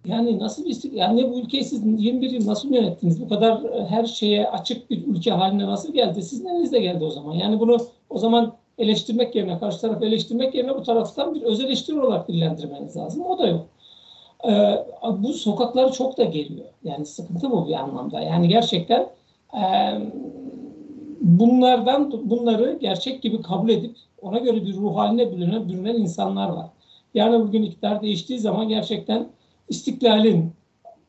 Yani 0.06 0.38
nasıl 0.38 0.64
bir 0.64 0.70
istiklal? 0.70 0.98
Yani 0.98 1.30
bu 1.30 1.38
ülkeyi 1.38 1.64
siz 1.64 1.82
21 1.84 2.30
yıl 2.30 2.46
nasıl 2.46 2.74
yönettiniz? 2.74 3.20
Bu 3.20 3.28
kadar 3.28 3.62
e, 3.62 3.86
her 3.86 4.04
şeye 4.04 4.50
açık 4.50 4.90
bir 4.90 5.06
ülke 5.06 5.30
haline 5.30 5.66
nasıl 5.66 5.92
geldi? 5.92 6.22
Sizin 6.22 6.46
elinizde 6.46 6.80
geldi 6.80 7.04
o 7.04 7.10
zaman. 7.10 7.34
Yani 7.34 7.60
bunu 7.60 7.76
o 8.10 8.18
zaman 8.18 8.54
eleştirmek 8.78 9.34
yerine, 9.34 9.58
karşı 9.58 9.80
tarafı 9.80 10.04
eleştirmek 10.04 10.54
yerine 10.54 10.74
bu 10.74 10.82
taraftan 10.82 11.34
bir 11.34 11.42
öz 11.42 11.60
eleştiri 11.60 12.00
olarak 12.00 12.28
dillendirmeniz 12.28 12.96
lazım. 12.96 13.26
O 13.26 13.38
da 13.38 13.46
yok. 13.46 13.66
Ee, 14.44 14.84
bu 15.18 15.32
sokakları 15.32 15.92
çok 15.92 16.18
da 16.18 16.24
geliyor. 16.24 16.66
Yani 16.84 17.06
sıkıntı 17.06 17.50
bu 17.50 17.68
bir 17.68 17.72
anlamda. 17.72 18.20
Yani 18.20 18.48
gerçekten 18.48 19.08
e, 19.54 19.62
bunlardan 21.20 22.30
bunları 22.30 22.78
gerçek 22.80 23.22
gibi 23.22 23.42
kabul 23.42 23.68
edip 23.68 23.96
ona 24.22 24.38
göre 24.38 24.66
bir 24.66 24.74
ruh 24.74 24.96
haline 24.96 25.32
bürünen, 25.32 25.68
bürünen 25.68 25.94
insanlar 25.94 26.48
var. 26.48 26.66
Yani 27.14 27.40
bugün 27.40 27.62
iktidar 27.62 28.02
değiştiği 28.02 28.38
zaman 28.38 28.68
gerçekten 28.68 29.28
istiklalin, 29.68 30.52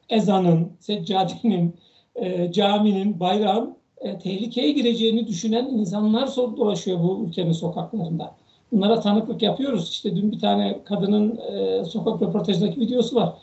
ezanın, 0.10 0.72
seccadenin, 0.80 1.76
e, 2.16 2.52
caminin, 2.52 3.20
bayrağın 3.20 3.79
e, 4.02 4.20
tehlikeye 4.20 4.72
gireceğini 4.72 5.28
düşünen 5.28 5.66
insanlar 5.66 6.36
dolaşıyor 6.36 7.00
bu 7.04 7.26
ülkenin 7.28 7.52
sokaklarında. 7.52 8.36
Bunlara 8.72 9.00
tanıklık 9.00 9.42
yapıyoruz. 9.42 9.90
İşte 9.90 10.16
dün 10.16 10.32
bir 10.32 10.40
tane 10.40 10.84
kadının 10.84 11.38
e, 11.38 11.86
sokak 11.86 12.22
röportajındaki 12.22 12.80
videosu 12.80 13.16
var. 13.16 13.34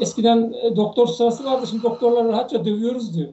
Eskiden 0.00 0.54
e, 0.62 0.76
doktor 0.76 1.06
sırası 1.06 1.44
vardı, 1.44 1.66
şimdi 1.66 1.82
doktorları 1.82 2.28
rahatça 2.28 2.64
dövüyoruz 2.64 3.14
diyor. 3.14 3.28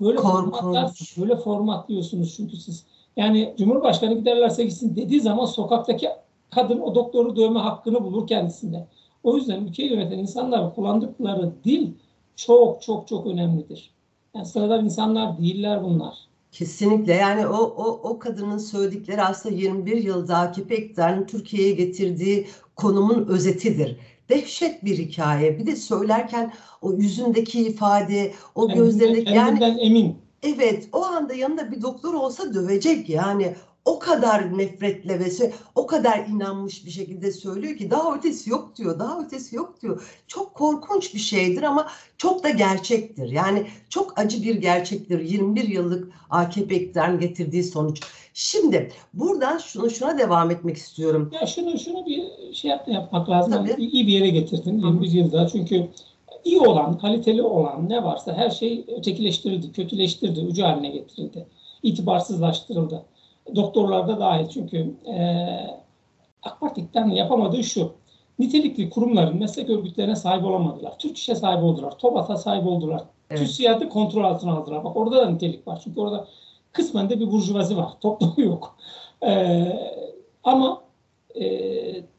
Böyle 0.00 0.18
formatlar, 0.18 0.90
böyle 1.20 1.36
formatlıyorsunuz 1.36 2.34
çünkü 2.36 2.56
siz. 2.56 2.84
Yani 3.16 3.54
Cumhurbaşkanı 3.58 4.14
giderlerse 4.14 4.64
gitsin 4.64 4.96
dediği 4.96 5.20
zaman 5.20 5.44
sokaktaki 5.44 6.08
kadın 6.50 6.80
o 6.80 6.94
doktoru 6.94 7.36
dövme 7.36 7.60
hakkını 7.60 8.04
bulur 8.04 8.26
kendisinde. 8.26 8.86
O 9.22 9.36
yüzden 9.36 9.64
ülkeyi 9.64 9.90
yöneten 9.90 10.18
insanlar 10.18 10.74
kullandıkları 10.74 11.52
dil 11.64 11.90
çok 12.36 12.82
çok 12.82 13.08
çok 13.08 13.26
önemlidir. 13.26 13.90
Yani 14.34 14.46
sıradan 14.46 14.84
insanlar 14.84 15.38
değiller 15.38 15.84
bunlar. 15.84 16.14
Kesinlikle 16.52 17.12
yani 17.12 17.46
o, 17.46 17.56
o, 17.56 18.10
o 18.10 18.18
kadının 18.18 18.58
söyledikleri 18.58 19.22
aslında 19.22 19.54
21 19.54 19.96
yılda 19.96 20.38
AKP 20.38 20.76
iktidarının 20.76 21.26
Türkiye'ye 21.26 21.74
getirdiği 21.74 22.46
konumun 22.76 23.26
özetidir. 23.26 23.96
Dehşet 24.28 24.84
bir 24.84 24.98
hikaye. 24.98 25.58
Bir 25.58 25.66
de 25.66 25.76
söylerken 25.76 26.52
o 26.82 26.92
yüzündeki 26.92 27.60
ifade, 27.60 28.32
o 28.54 28.68
yani 28.68 28.78
gözlerindeki 28.78 29.34
yani 29.34 29.64
emin. 29.80 30.16
Evet, 30.42 30.88
o 30.92 31.04
anda 31.04 31.34
yanında 31.34 31.70
bir 31.70 31.82
doktor 31.82 32.14
olsa 32.14 32.54
dövecek 32.54 33.08
yani 33.08 33.54
o 33.84 33.98
kadar 33.98 34.58
nefretle 34.58 35.20
ve 35.20 35.52
o 35.74 35.86
kadar 35.86 36.26
inanmış 36.26 36.86
bir 36.86 36.90
şekilde 36.90 37.32
söylüyor 37.32 37.76
ki 37.76 37.90
daha 37.90 38.16
ötesi 38.16 38.50
yok 38.50 38.76
diyor. 38.76 38.98
Daha 38.98 39.20
ötesi 39.20 39.56
yok 39.56 39.82
diyor. 39.82 40.02
Çok 40.26 40.54
korkunç 40.54 41.14
bir 41.14 41.18
şeydir 41.18 41.62
ama 41.62 41.88
çok 42.18 42.44
da 42.44 42.50
gerçektir. 42.50 43.30
Yani 43.30 43.66
çok 43.88 44.18
acı 44.18 44.42
bir 44.42 44.54
gerçektir. 44.54 45.20
21 45.20 45.68
yıllık 45.68 46.12
AKP 46.30 46.74
iktidarın 46.74 47.20
getirdiği 47.20 47.64
sonuç. 47.64 48.00
Şimdi 48.34 48.92
buradan 49.14 49.58
şunu 49.58 49.90
şuna 49.90 50.18
devam 50.18 50.50
etmek 50.50 50.76
istiyorum. 50.76 51.30
Ya 51.40 51.46
şunu 51.46 51.78
şunu 51.78 52.06
bir 52.06 52.54
şey 52.54 52.70
yap, 52.70 52.88
yapmak 52.88 53.28
lazım. 53.28 53.52
Tabii. 53.52 53.70
Yani 53.70 53.84
iyi 53.84 54.06
bir 54.06 54.12
yere 54.12 54.28
getirdin 54.28 54.78
21 54.78 55.10
yılda. 55.10 55.48
Çünkü 55.48 55.88
iyi 56.44 56.60
olan, 56.60 56.98
kaliteli 56.98 57.42
olan 57.42 57.88
ne 57.88 58.02
varsa 58.02 58.34
her 58.34 58.50
şey 58.50 58.84
ötekileştirildi, 58.98 59.72
kötüleştirildi, 59.72 60.40
ucu 60.40 60.62
haline 60.62 60.90
getirildi. 60.90 61.46
itibarsızlaştırıldı 61.82 63.04
doktorlarda 63.56 64.20
dahil 64.20 64.48
çünkü 64.48 64.94
e, 65.06 65.46
AK 66.42 66.60
Parti'den 66.60 67.08
yapamadığı 67.08 67.64
şu. 67.64 67.92
Nitelikli 68.38 68.90
kurumların 68.90 69.38
meslek 69.38 69.70
örgütlerine 69.70 70.16
sahip 70.16 70.44
olamadılar. 70.44 70.98
Türk 70.98 71.18
İş'e 71.18 71.34
sahip 71.34 71.64
oldular. 71.64 71.98
TOBAT'a 71.98 72.36
sahip 72.36 72.66
oldular. 72.66 73.02
Evet. 73.30 73.40
TÜSİAD'ı 73.40 73.88
kontrol 73.88 74.24
altına 74.24 74.52
aldılar. 74.52 74.84
Bak 74.84 74.96
orada 74.96 75.16
da 75.16 75.30
nitelik 75.30 75.68
var. 75.68 75.80
Çünkü 75.84 76.00
orada 76.00 76.26
kısmen 76.72 77.10
de 77.10 77.20
bir 77.20 77.32
burjuvazi 77.32 77.76
var. 77.76 77.88
Toplumu 78.00 78.40
yok. 78.40 78.76
Ee, 79.26 79.78
ama 80.44 80.82
e, 81.34 81.44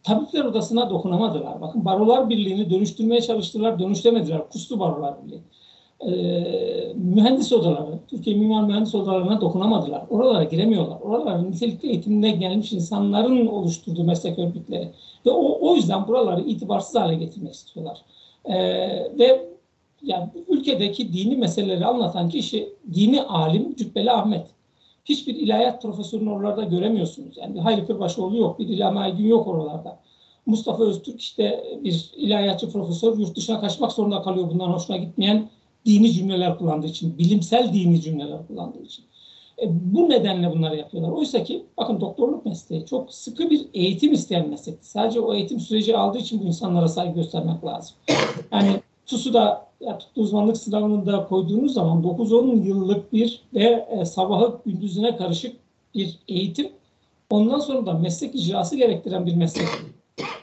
tabipler 0.03 0.45
odasına 0.45 0.89
dokunamadılar. 0.89 1.61
Bakın 1.61 1.85
barolar 1.85 2.29
birliğini 2.29 2.69
dönüştürmeye 2.69 3.21
çalıştılar. 3.21 3.79
Dönüşlemediler. 3.79 4.49
Kustu 4.49 4.79
barolar 4.79 5.25
birliği 5.25 5.41
e, 6.07 6.93
mühendis 6.95 7.53
odaları, 7.53 7.99
Türkiye 8.07 8.35
Mimar 8.35 8.63
Mühendis 8.63 8.95
Odalarına 8.95 9.41
dokunamadılar. 9.41 10.03
Oralara 10.09 10.43
giremiyorlar. 10.43 10.97
Oralara 11.01 11.41
nitelikli 11.41 11.89
eğitimine 11.89 12.31
gelmiş 12.31 12.73
insanların 12.73 13.47
oluşturduğu 13.47 14.03
meslek 14.03 14.39
örgütleri. 14.39 14.89
Ve 15.25 15.31
o, 15.31 15.69
o 15.69 15.75
yüzden 15.75 16.07
buraları 16.07 16.41
itibarsız 16.41 16.95
hale 16.95 17.15
getirmek 17.15 17.53
istiyorlar. 17.53 17.97
E, 18.45 18.55
ve 19.19 19.53
yani 20.01 20.29
ülkedeki 20.47 21.13
dini 21.13 21.35
meseleleri 21.35 21.85
anlatan 21.85 22.29
kişi 22.29 22.69
dini 22.93 23.21
alim 23.21 23.75
Cübbeli 23.75 24.11
Ahmet. 24.11 24.45
Hiçbir 25.05 25.35
ilahiyat 25.35 25.81
profesörünü 25.81 26.29
oralarda 26.29 26.63
göremiyorsunuz. 26.63 27.37
Yani 27.37 27.55
bir 27.55 27.59
Hayri 27.59 27.85
Kırbaşoğlu 27.85 28.37
yok, 28.37 28.59
bir 28.59 28.67
İlham 28.67 28.97
Aygün 28.97 29.27
yok 29.27 29.47
oralarda. 29.47 29.99
Mustafa 30.45 30.83
Öztürk 30.83 31.21
işte 31.21 31.63
bir 31.83 32.11
ilahiyatçı 32.15 32.71
profesör 32.71 33.17
yurt 33.17 33.35
dışına 33.35 33.59
kaçmak 33.59 33.91
zorunda 33.91 34.21
kalıyor 34.21 34.49
bundan 34.49 34.67
hoşuna 34.67 34.97
gitmeyen 34.97 35.49
dini 35.85 36.11
cümleler 36.11 36.57
kullandığı 36.57 36.87
için, 36.87 37.17
bilimsel 37.17 37.73
dini 37.73 38.01
cümleler 38.01 38.47
kullandığı 38.47 38.81
için. 38.81 39.05
E, 39.61 39.65
bu 39.93 40.09
nedenle 40.09 40.51
bunları 40.51 40.77
yapıyorlar. 40.77 41.11
Oysa 41.11 41.43
ki 41.43 41.65
bakın 41.77 42.01
doktorluk 42.01 42.45
mesleği 42.45 42.85
çok 42.85 43.13
sıkı 43.13 43.49
bir 43.49 43.65
eğitim 43.73 44.13
isteyen 44.13 44.49
meslek. 44.49 44.75
Sadece 44.81 45.19
o 45.19 45.33
eğitim 45.33 45.59
süreci 45.59 45.97
aldığı 45.97 46.17
için 46.17 46.41
bu 46.41 46.43
insanlara 46.43 46.87
saygı 46.87 47.15
göstermek 47.15 47.65
lazım. 47.65 47.95
Yani 48.51 48.81
TUS'u 49.05 49.33
ya, 49.79 49.99
uzmanlık 50.15 50.57
sınavını 50.57 51.05
da 51.05 51.27
koyduğunuz 51.27 51.73
zaman 51.73 52.03
9-10 52.03 52.67
yıllık 52.67 53.13
bir 53.13 53.41
ve 53.53 53.87
e, 53.91 54.05
sabahı 54.05 54.59
gündüzüne 54.65 55.17
karışık 55.17 55.55
bir 55.95 56.19
eğitim. 56.27 56.69
Ondan 57.29 57.59
sonra 57.59 57.85
da 57.85 57.93
meslek 57.93 58.35
icrası 58.35 58.75
gerektiren 58.75 59.25
bir 59.25 59.35
meslek. 59.35 59.67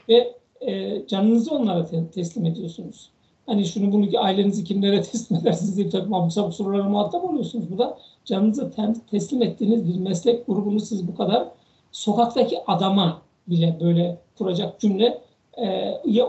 Ve 0.09 0.35
e, 0.61 1.03
canınızı 1.07 1.55
onlara 1.55 1.87
te- 1.87 2.11
teslim 2.11 2.47
ediyorsunuz. 2.47 3.11
Hani 3.51 3.67
şunu 3.67 3.93
bunu 3.93 4.07
ailenizi 4.19 4.65
kimlere 4.65 5.03
teslim 5.13 5.39
edersiniz 5.39 5.77
diye 5.77 5.87
bir 5.87 5.91
takım 5.91 6.15
abuk 6.15 6.33
sabuk 6.33 6.55
sorulara 6.55 6.89
muhatap 6.89 7.25
oluyorsunuz. 7.25 7.71
Bu 7.71 7.79
da 7.79 7.99
canınızı 8.25 8.73
teslim 9.11 9.43
ettiğiniz 9.43 9.89
bir 9.89 10.01
meslek 10.01 10.47
grubunu 10.47 10.81
siz 10.81 11.09
bu 11.09 11.17
kadar 11.17 11.49
sokaktaki 11.93 12.59
adama 12.67 13.23
bile 13.47 13.79
böyle 13.81 14.19
kuracak 14.39 14.81
cümle 14.81 15.23
e, 15.59 15.67
ya, 16.05 16.27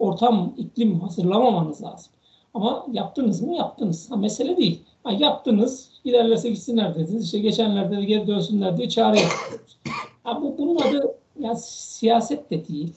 ortam, 0.00 0.54
iklim 0.56 1.00
hazırlamamanız 1.00 1.82
lazım. 1.82 2.12
Ama 2.54 2.86
yaptınız 2.92 3.42
mı? 3.42 3.54
Yaptınız. 3.54 4.10
Ha, 4.10 4.16
mesele 4.16 4.56
değil. 4.56 4.80
Ha, 5.04 5.12
yaptınız, 5.12 5.90
giderlerse 6.04 6.50
gitsinler 6.50 6.94
dediniz. 6.94 7.24
İşte 7.24 7.38
geçenlerde 7.38 7.96
de 7.96 8.04
geri 8.04 8.26
dönsünler 8.26 8.76
diye 8.76 8.88
çağrı 8.88 9.16
yapıyorsunuz. 9.16 9.78
Ha, 10.24 10.42
bu, 10.42 10.58
bunun 10.58 10.76
adı 10.76 11.14
yani 11.40 11.58
siyaset 11.60 12.50
de 12.50 12.68
değil. 12.68 12.92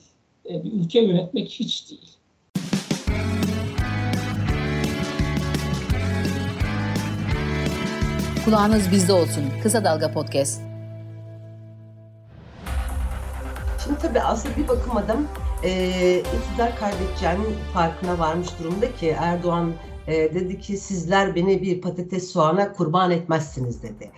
E, 0.50 0.64
bir 0.64 0.72
ülke 0.72 1.00
yönetmek 1.00 1.48
hiç 1.48 1.90
değil. 1.90 2.19
Kulağınız 8.44 8.90
bizde 8.90 9.12
olsun. 9.12 9.44
Kısa 9.62 9.84
Dalga 9.84 10.12
Podcast. 10.12 10.60
Şimdi 13.84 13.98
tabii 13.98 14.20
aslında 14.20 14.56
bir 14.56 14.68
bakım 14.68 14.96
adam 14.96 15.26
e, 15.62 15.72
iktidar 16.18 16.76
kaybedeceğinin 16.76 17.56
farkına 17.74 18.18
varmış 18.18 18.48
durumda 18.58 18.94
ki 18.94 19.16
Erdoğan 19.18 19.72
e, 20.06 20.34
dedi 20.34 20.60
ki 20.60 20.76
sizler 20.76 21.34
beni 21.34 21.62
bir 21.62 21.80
patates 21.80 22.32
soğana 22.32 22.72
kurban 22.72 23.10
etmezsiniz 23.10 23.82
dedi. 23.82 24.10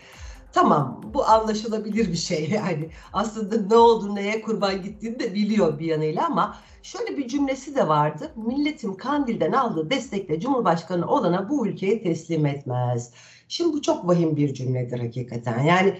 Tamam 0.52 1.00
bu 1.14 1.24
anlaşılabilir 1.24 2.08
bir 2.12 2.16
şey 2.16 2.50
yani 2.54 2.90
aslında 3.12 3.56
ne 3.74 3.76
oldu 3.76 4.14
neye 4.14 4.42
kurban 4.42 4.82
gittiğini 4.82 5.18
de 5.18 5.34
biliyor 5.34 5.78
bir 5.78 5.86
yanıyla 5.86 6.26
ama 6.26 6.56
şöyle 6.82 7.16
bir 7.16 7.28
cümlesi 7.28 7.76
de 7.76 7.88
vardı. 7.88 8.32
Milletim 8.36 8.96
Kandil'den 8.96 9.52
aldığı 9.52 9.90
destekle 9.90 10.40
Cumhurbaşkanı 10.40 11.06
olana 11.06 11.48
bu 11.48 11.66
ülkeyi 11.66 12.02
teslim 12.02 12.46
etmez. 12.46 13.12
Şimdi 13.48 13.72
bu 13.72 13.82
çok 13.82 14.08
vahim 14.08 14.36
bir 14.36 14.54
cümledir 14.54 14.98
hakikaten. 14.98 15.62
Yani 15.62 15.98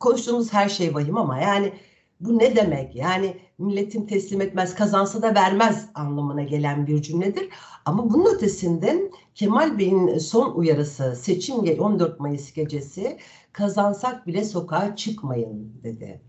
konuştuğumuz 0.00 0.52
her 0.52 0.68
şey 0.68 0.94
vahim 0.94 1.16
ama 1.16 1.38
yani 1.38 1.72
bu 2.24 2.38
ne 2.38 2.56
demek? 2.56 2.96
Yani 2.96 3.36
milletim 3.58 4.06
teslim 4.06 4.40
etmez, 4.40 4.74
kazansa 4.74 5.22
da 5.22 5.34
vermez 5.34 5.88
anlamına 5.94 6.42
gelen 6.42 6.86
bir 6.86 7.02
cümledir. 7.02 7.48
Ama 7.84 8.10
bunun 8.10 8.34
ötesinde 8.34 9.10
Kemal 9.34 9.78
Bey'in 9.78 10.18
son 10.18 10.54
uyarısı 10.54 11.16
seçim 11.16 11.56
14 11.56 12.20
Mayıs 12.20 12.52
gecesi 12.52 13.18
kazansak 13.52 14.26
bile 14.26 14.44
sokağa 14.44 14.96
çıkmayın 14.96 15.72
dedi. 15.82 16.20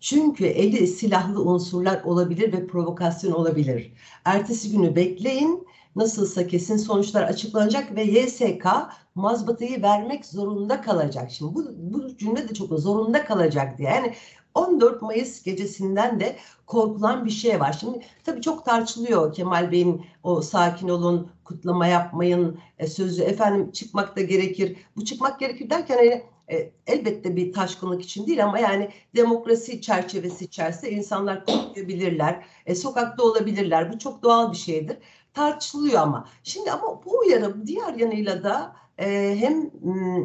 Çünkü 0.00 0.44
eli 0.46 0.86
silahlı 0.86 1.42
unsurlar 1.42 2.02
olabilir 2.04 2.52
ve 2.52 2.66
provokasyon 2.66 3.32
olabilir. 3.32 3.92
Ertesi 4.24 4.70
günü 4.70 4.96
bekleyin. 4.96 5.66
Nasılsa 5.96 6.46
kesin 6.46 6.76
sonuçlar 6.76 7.22
açıklanacak 7.22 7.96
ve 7.96 8.02
YSK 8.02 8.66
mazbatayı 9.14 9.82
vermek 9.82 10.26
zorunda 10.26 10.80
kalacak. 10.80 11.30
Şimdi 11.30 11.54
bu, 11.54 11.64
bu 11.76 12.16
cümle 12.16 12.48
de 12.48 12.54
çok 12.54 12.78
zorunda 12.78 13.24
kalacak 13.24 13.78
diye. 13.78 13.90
Yani 13.90 14.14
14 14.54 15.02
Mayıs 15.02 15.42
gecesinden 15.42 16.20
de 16.20 16.36
korkulan 16.66 17.24
bir 17.24 17.30
şey 17.30 17.60
var. 17.60 17.76
Şimdi 17.80 18.00
tabii 18.24 18.42
çok 18.42 18.64
tartışılıyor 18.64 19.34
Kemal 19.34 19.72
Bey'in 19.72 20.06
o 20.22 20.42
sakin 20.42 20.88
olun, 20.88 21.30
kutlama 21.44 21.86
yapmayın 21.86 22.58
e, 22.78 22.86
sözü. 22.86 23.22
Efendim 23.22 23.70
çıkmak 23.72 24.16
da 24.16 24.22
gerekir. 24.22 24.76
Bu 24.96 25.04
çıkmak 25.04 25.40
gerekir 25.40 25.70
derken 25.70 25.96
hani 25.96 26.22
e, 26.50 26.70
elbette 26.86 27.36
bir 27.36 27.52
taşkınlık 27.52 28.02
için 28.02 28.26
değil 28.26 28.44
ama 28.44 28.58
yani 28.58 28.90
demokrasi 29.16 29.80
çerçevesi 29.80 30.44
içerisinde 30.44 30.90
insanlar 30.90 31.46
kutlayabilirler, 31.46 32.44
e, 32.66 32.74
sokakta 32.74 33.22
olabilirler. 33.22 33.92
Bu 33.92 33.98
çok 33.98 34.22
doğal 34.22 34.52
bir 34.52 34.56
şeydir. 34.56 34.96
Tartışılıyor 35.34 36.00
ama. 36.00 36.28
Şimdi 36.42 36.70
ama 36.72 37.04
bu 37.04 37.18
uyarı 37.18 37.66
diğer 37.66 37.94
yanıyla 37.94 38.44
da 38.44 38.76
e, 38.98 39.36
hem 39.40 39.70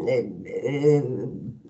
e, 0.07 0.13
e, 0.13 1.03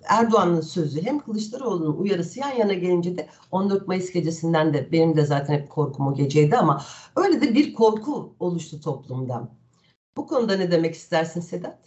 Erdoğan'ın 0.08 0.60
sözü 0.60 1.02
hem 1.02 1.18
Kılıçdaroğlu'nun 1.18 1.96
uyarısı 1.96 2.40
yan 2.40 2.56
yana 2.56 2.72
gelince 2.72 3.18
de 3.18 3.28
14 3.50 3.88
Mayıs 3.88 4.12
gecesinden 4.12 4.74
de 4.74 4.92
benim 4.92 5.16
de 5.16 5.24
zaten 5.24 5.54
hep 5.54 5.70
korkum 5.70 6.06
o 6.06 6.14
geceydi 6.14 6.56
ama 6.56 6.82
öyle 7.16 7.40
de 7.40 7.54
bir 7.54 7.74
korku 7.74 8.32
oluştu 8.40 8.80
toplumda. 8.80 9.48
Bu 10.16 10.26
konuda 10.26 10.56
ne 10.56 10.70
demek 10.70 10.94
istersin 10.94 11.40
Sedat? 11.40 11.78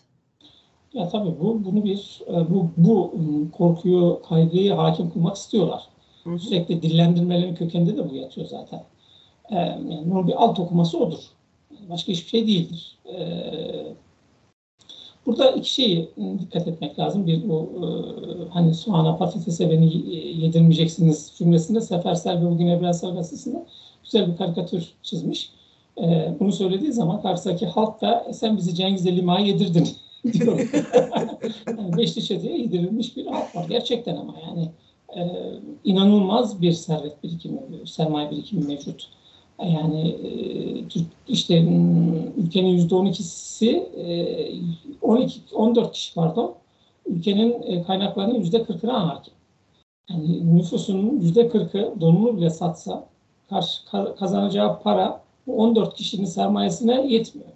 Ya 0.93 1.09
tabii 1.09 1.39
bu 1.39 1.65
bunu 1.65 1.83
bir 1.83 2.21
e, 2.27 2.49
bu 2.49 2.67
bu 2.77 3.13
ıı, 3.15 3.51
korkuyu, 3.51 4.21
kaygıyı 4.29 4.73
hakim 4.73 5.09
kılmak 5.09 5.35
istiyorlar. 5.35 5.83
Hı 6.23 6.29
hı. 6.29 6.39
Sürekli 6.39 6.81
dillendirmelerin 6.81 7.55
kökeninde 7.55 7.97
de 7.97 8.09
bu 8.09 8.15
yatıyor 8.15 8.47
zaten. 8.47 8.83
Ee, 9.51 9.55
yani 9.55 10.03
bunun 10.05 10.27
bir 10.27 10.43
alt 10.43 10.59
okuması 10.59 10.97
odur. 10.97 11.19
Başka 11.89 12.11
hiçbir 12.11 12.29
şey 12.29 12.47
değildir. 12.47 12.97
Ee, 13.05 13.93
burada 15.25 15.51
iki 15.51 15.73
şeyi 15.73 16.09
ıı, 16.17 16.39
dikkat 16.39 16.67
etmek 16.67 16.99
lazım. 16.99 17.27
Bir 17.27 17.49
bu 17.49 17.69
e, 17.75 17.85
hani 18.49 18.73
soğana 18.73 19.17
patatese 19.17 19.71
beni 19.71 20.09
yedirmeyeceksiniz 20.41 21.33
cümlesinde 21.37 21.81
Sefer 21.81 22.15
Selvi 22.15 22.45
bugün 22.45 22.67
Evrensel 22.67 23.13
Gazetesi'nde 23.13 23.65
güzel 24.03 24.31
bir 24.31 24.37
karikatür 24.37 24.93
çizmiş. 25.03 25.51
Ee, 25.97 26.35
bunu 26.39 26.51
söylediği 26.51 26.91
zaman 26.91 27.21
karşısındaki 27.21 27.65
halk 27.65 28.01
da 28.01 28.25
e, 28.29 28.33
sen 28.33 28.57
bizi 28.57 28.75
Cengiz 28.75 29.05
Lima'ya 29.05 29.45
yedirdin 29.45 29.87
diyor. 30.33 30.69
yani 31.67 31.97
Beşli 31.97 32.23
Çete'ye 32.23 32.57
yedirilmiş 32.57 33.17
bir 33.17 33.25
halk 33.25 33.55
var. 33.55 33.65
Gerçekten 33.69 34.15
ama 34.15 34.35
yani 34.47 34.69
e, 35.15 35.21
inanılmaz 35.83 36.61
bir 36.61 36.71
servet 36.71 37.23
birikimi, 37.23 37.59
sermaye 37.85 38.31
birikimi 38.31 38.67
mevcut. 38.67 39.09
Yani 39.59 40.09
e, 40.09 40.31
işte 41.27 41.61
ülkenin 42.37 42.69
yüzde 42.69 42.95
on 42.95 43.05
ikisi, 43.05 43.69
e, 43.97 44.37
12, 45.01 45.55
14 45.55 45.91
kişi 45.91 46.13
pardon, 46.13 46.55
ülkenin 47.05 47.61
e, 47.61 47.83
kaynaklarının 47.83 48.39
yüzde 48.39 48.63
kırkına 48.63 49.07
hakim. 49.07 49.33
Yani 50.09 50.57
nüfusunun 50.57 51.19
yüzde 51.19 51.49
kırkı 51.49 51.93
donunu 52.01 52.37
bile 52.37 52.49
satsa 52.49 53.07
karşı 53.49 53.85
kazanacağı 54.19 54.81
para 54.81 55.23
bu 55.47 55.57
14 55.57 55.95
kişinin 55.95 56.25
sermayesine 56.25 57.07
yetmiyor. 57.07 57.49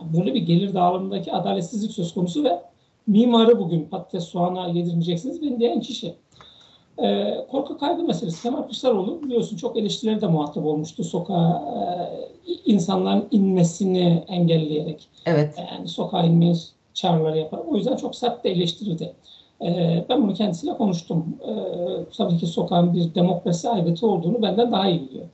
Böyle 0.00 0.34
bir 0.34 0.42
gelir 0.42 0.74
dağılımındaki 0.74 1.32
adaletsizlik 1.32 1.92
söz 1.92 2.14
konusu 2.14 2.44
ve 2.44 2.62
mimarı 3.06 3.58
bugün 3.58 3.84
patates 3.84 4.24
soğana 4.24 4.68
yedirmeyeceksiniz 4.68 5.42
beni 5.42 5.60
diyen 5.60 5.80
kişi. 5.80 6.14
Ee, 7.02 7.34
korku 7.50 7.78
kaygı 7.78 8.02
meselesi. 8.02 8.42
Kemal 8.42 8.62
Kılıçdaroğlu 8.62 9.22
biliyorsun 9.22 9.56
çok 9.56 9.76
eleştirileri 9.76 10.20
de 10.20 10.26
muhatap 10.26 10.64
olmuştu. 10.64 11.04
Sokağa 11.04 11.62
e, 12.46 12.52
insanların 12.52 13.28
inmesini 13.30 14.24
engelleyerek. 14.28 15.08
Evet. 15.26 15.54
Yani 15.72 15.88
sokağa 15.88 16.22
inmeyi 16.22 16.56
çağrıları 16.94 17.38
yapar. 17.38 17.60
O 17.68 17.76
yüzden 17.76 17.96
çok 17.96 18.16
sert 18.16 18.44
de 18.44 18.50
eleştirildi. 18.50 19.12
Ee, 19.62 20.04
ben 20.08 20.22
bunu 20.22 20.34
kendisiyle 20.34 20.76
konuştum. 20.76 21.24
Ee, 21.48 21.54
tabii 22.16 22.36
ki 22.36 22.46
sokağın 22.46 22.94
bir 22.94 23.14
demokrasi 23.14 23.68
aygıtı 23.68 24.06
olduğunu 24.06 24.42
benden 24.42 24.72
daha 24.72 24.88
iyi 24.88 25.08
biliyor. 25.08 25.26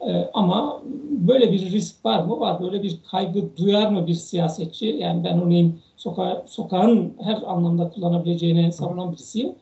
Ee, 0.00 0.30
ama 0.34 0.82
böyle 1.10 1.52
bir 1.52 1.72
risk 1.72 2.04
var 2.04 2.24
mı? 2.24 2.40
Var. 2.40 2.62
Böyle 2.62 2.82
bir 2.82 2.98
kaygı 3.10 3.56
duyar 3.56 3.90
mı 3.90 4.06
bir 4.06 4.14
siyasetçi? 4.14 4.86
Yani 4.86 5.24
ben 5.24 5.42
örneğin 5.42 5.80
soka 5.96 6.44
sokağın 6.46 7.12
her 7.20 7.42
anlamda 7.46 7.90
kullanabileceğini 7.90 8.72
savunan 8.72 9.12
birisiyim. 9.12 9.54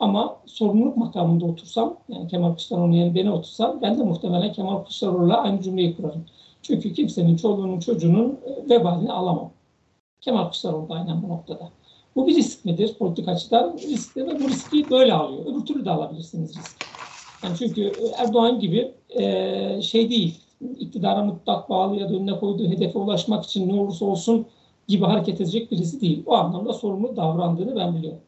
Ama 0.00 0.36
sorumluluk 0.46 0.96
makamında 0.96 1.44
otursam, 1.46 1.96
yani 2.08 2.28
Kemal 2.28 2.48
Kılıçdaroğlu'nun 2.48 2.92
yerine 2.92 3.14
beni 3.14 3.30
otursam, 3.30 3.78
ben 3.82 3.98
de 3.98 4.02
muhtemelen 4.02 4.52
Kemal 4.52 4.78
Kılıçdaroğlu'la 4.78 5.36
aynı 5.36 5.62
cümleyi 5.62 5.96
kurarım. 5.96 6.24
Çünkü 6.62 6.92
kimsenin 6.92 7.36
çoluğunun 7.36 7.80
çocuğunun 7.80 8.38
e, 8.46 8.70
vebalini 8.70 9.12
alamam. 9.12 9.50
Kemal 10.20 10.42
Kılıçdaroğlu 10.42 10.88
da 10.88 10.94
aynen 10.94 11.22
bu 11.22 11.28
noktada. 11.28 11.68
Bu 12.16 12.26
bir 12.26 12.36
risk 12.36 12.64
midir? 12.64 12.94
Politik 12.98 13.28
açıdan 13.28 13.72
riskli 13.76 14.26
ve 14.26 14.40
bu 14.40 14.48
riski 14.48 14.90
böyle 14.90 15.14
alıyor. 15.14 15.46
Öbür 15.46 15.66
türlü 15.66 15.84
de 15.84 15.90
alabilirsiniz 15.90 16.56
riski. 16.56 16.86
Yani 17.42 17.56
çünkü 17.58 17.92
Erdoğan 18.16 18.60
gibi 18.60 18.92
e, 19.08 19.82
şey 19.82 20.10
değil, 20.10 20.40
iktidara 20.78 21.24
mutlak 21.24 21.70
bağlı 21.70 21.96
ya 21.96 22.08
da 22.08 22.14
önüne 22.14 22.38
koyduğu 22.38 22.68
hedefe 22.68 22.98
ulaşmak 22.98 23.44
için 23.44 23.68
ne 23.68 23.80
olursa 23.80 24.04
olsun 24.04 24.46
gibi 24.88 25.04
hareket 25.04 25.40
edecek 25.40 25.70
birisi 25.70 26.00
değil. 26.00 26.22
O 26.26 26.34
anlamda 26.34 26.72
sorumlu 26.72 27.16
davrandığını 27.16 27.76
ben 27.76 27.94
biliyorum. 27.96 28.20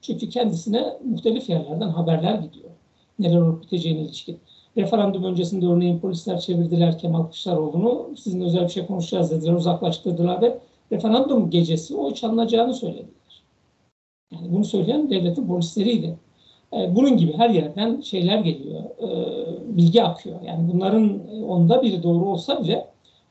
Çünkü 0.00 0.28
kendisine 0.28 0.84
muhtelif 1.04 1.48
yerlerden 1.48 1.88
haberler 1.88 2.34
gidiyor. 2.34 2.70
Neler 3.18 3.40
olup 3.40 3.62
biteceğine 3.62 4.00
ilişkin. 4.00 4.38
Referandum 4.76 5.24
öncesinde 5.24 5.66
örneğin 5.66 5.98
polisler 5.98 6.40
çevirdiler 6.40 6.98
Kemal 6.98 7.22
Kılıçdaroğlu'nu. 7.22 8.16
Sizinle 8.16 8.44
özel 8.44 8.64
bir 8.64 8.68
şey 8.68 8.86
konuşacağız 8.86 9.30
dediler, 9.30 9.52
uzaklaştırdılar 9.52 10.42
ve 10.42 10.58
referandum 10.92 11.50
gecesi 11.50 11.96
o 11.96 12.14
çalınacağını 12.14 12.74
söylediler. 12.74 13.42
Yani 14.32 14.52
bunu 14.52 14.64
söyleyen 14.64 15.10
devletin 15.10 15.46
polisleriydi. 15.46 16.18
E, 16.72 16.96
bunun 16.96 17.16
gibi 17.16 17.32
her 17.32 17.50
yerden 17.50 18.00
şeyler 18.00 18.38
geliyor, 18.38 18.84
e, 19.02 19.06
bilgi 19.76 20.02
akıyor. 20.02 20.42
Yani 20.42 20.72
bunların 20.72 21.28
onda 21.42 21.82
biri 21.82 22.02
doğru 22.02 22.24
olsa 22.24 22.64
bile 22.64 22.86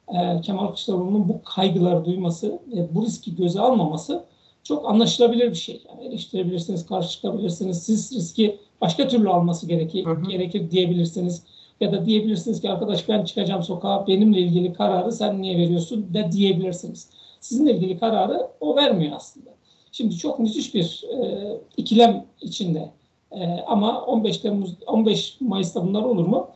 e, 0.08 0.42
Kemal 0.42 0.68
Kılıçdaroğlu'nun 0.68 1.30
bu 1.30 1.44
kaygıları 1.44 2.06
duyması 2.06 2.60
bu 2.92 3.06
riski 3.06 3.36
göze 3.36 3.60
almaması 3.60 4.24
çok 4.68 4.90
anlaşılabilir 4.90 5.50
bir 5.50 5.56
şey. 5.56 5.82
Yani 5.90 6.08
eleştirebilirsiniz, 6.08 6.86
karşı 6.86 7.10
çıkabilirsiniz. 7.10 7.84
Siz 7.84 8.14
riski 8.16 8.60
başka 8.82 9.08
türlü 9.08 9.30
alması 9.30 9.68
gerekir, 9.68 10.06
hı 10.06 10.12
hı. 10.12 10.30
gerekir 10.30 10.72
diyebilirsiniz. 10.72 11.44
Ya 11.80 11.92
da 11.92 12.06
diyebilirsiniz 12.06 12.62
ki 12.62 12.70
arkadaş 12.70 13.10
ben 13.10 13.26
çıkacağım 13.26 13.64
sokağa 13.64 14.08
benimle 14.08 14.40
ilgili 14.40 14.74
kararı 14.74 15.12
sen 15.12 15.42
niye 15.42 15.58
veriyorsun 15.58 16.14
de 16.14 16.32
diyebilirsiniz. 16.32 17.10
Sizinle 17.40 17.76
ilgili 17.76 18.00
kararı 18.00 18.48
o 18.60 18.76
vermiyor 18.76 19.16
aslında. 19.16 19.50
Şimdi 19.92 20.18
çok 20.18 20.40
müthiş 20.40 20.76
bir 20.76 21.04
e, 21.14 21.48
ikilem 21.78 22.26
içinde 22.42 22.92
e, 23.32 23.46
ama 23.68 24.02
15 24.02 24.38
Temmuz 24.38 24.76
15 24.88 25.38
Mayıs'ta 25.42 25.88
bunlar 25.88 26.04
olur 26.04 26.26
mu? 26.26 26.48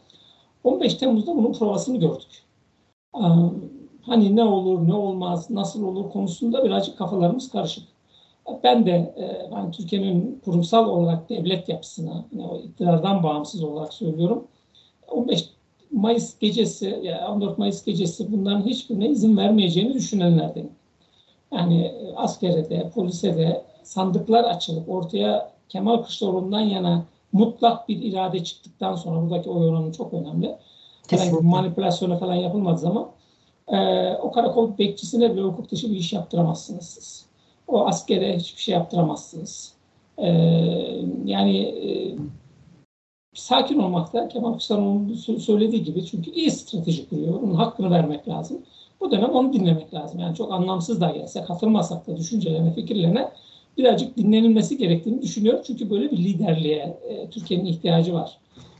15 0.63 0.93
Temmuz'da 0.93 1.37
bunun 1.37 1.53
provasını 1.53 1.99
gördük. 1.99 2.43
E, 3.15 3.23
hani 4.01 4.35
ne 4.35 4.43
olur, 4.43 4.87
ne 4.87 4.93
olmaz, 4.93 5.49
nasıl 5.49 5.83
olur 5.83 6.09
konusunda 6.09 6.63
birazcık 6.63 6.97
kafalarımız 6.97 7.51
karışık. 7.51 7.90
Ben 8.63 8.85
de 8.85 8.91
e, 8.91 9.49
hani 9.53 9.71
Türkiye'nin 9.71 10.41
kurumsal 10.45 10.87
olarak 10.87 11.29
devlet 11.29 11.69
yapısına, 11.69 12.25
yani 12.31 12.47
o 12.47 12.57
iktidardan 12.57 13.23
bağımsız 13.23 13.63
olarak 13.63 13.93
söylüyorum. 13.93 14.47
15 15.07 15.49
Mayıs 15.91 16.39
gecesi, 16.39 16.99
yani 17.03 17.25
14 17.25 17.57
Mayıs 17.57 17.85
gecesi 17.85 18.31
bunların 18.31 18.65
hiçbirine 18.65 19.09
izin 19.09 19.37
vermeyeceğini 19.37 19.93
düşünenlerdenim. 19.93 20.71
Yani 21.53 21.81
e, 21.81 22.13
askere 22.15 22.69
de, 22.69 22.89
polise 22.95 23.37
de 23.37 23.65
sandıklar 23.83 24.43
açılıp 24.43 24.89
ortaya 24.89 25.51
Kemal 25.69 25.97
Kılıçdaroğlu'ndan 25.97 26.59
yana 26.59 27.05
mutlak 27.31 27.89
bir 27.89 28.01
irade 28.01 28.43
çıktıktan 28.43 28.95
sonra 28.95 29.21
buradaki 29.21 29.49
oy 29.49 29.69
oranı 29.69 29.91
çok 29.91 30.13
önemli. 30.13 30.57
Herhangi 31.09 31.31
manipülasyona 31.31 32.17
falan 32.17 32.35
yapılmadığı 32.35 32.79
zaman 32.79 33.07
e, 33.67 33.77
o 34.15 34.31
karakol 34.31 34.77
bekçisine 34.77 35.33
bile 35.33 35.41
hukuk 35.41 35.71
dışı 35.71 35.91
bir 35.91 35.95
iş 35.95 36.13
yaptıramazsınız 36.13 36.85
siz. 36.85 37.30
O 37.71 37.87
askere 37.87 38.37
hiçbir 38.37 38.61
şey 38.61 38.73
yaptıramazsınız. 38.73 39.73
E, 40.17 40.27
yani 41.25 41.59
e, 41.59 42.15
sakin 43.33 43.79
olmakta 43.79 44.27
Kemal 44.27 44.49
Kılıçdaroğlu'nun 44.49 45.37
söylediği 45.37 45.83
gibi 45.83 46.05
çünkü 46.05 46.31
iyi 46.31 46.51
strateji 46.51 47.09
kuruyor. 47.09 47.41
Onun 47.43 47.53
hakkını 47.53 47.91
vermek 47.91 48.27
lazım. 48.27 48.57
Bu 48.99 49.11
dönem 49.11 49.29
onu 49.29 49.53
dinlemek 49.53 49.93
lazım. 49.93 50.19
Yani 50.19 50.35
çok 50.35 50.53
anlamsız 50.53 51.01
da 51.01 51.09
gelse 51.09 51.43
katılmasak 51.43 52.07
da 52.07 52.17
düşüncelerine, 52.17 52.73
fikirlerine 52.73 53.31
birazcık 53.77 54.17
dinlenilmesi 54.17 54.77
gerektiğini 54.77 55.21
düşünüyorum. 55.21 55.61
Çünkü 55.67 55.89
böyle 55.89 56.11
bir 56.11 56.17
liderliğe 56.17 56.97
e, 57.09 57.29
Türkiye'nin 57.29 57.65
ihtiyacı 57.65 58.13
var. 58.13 58.37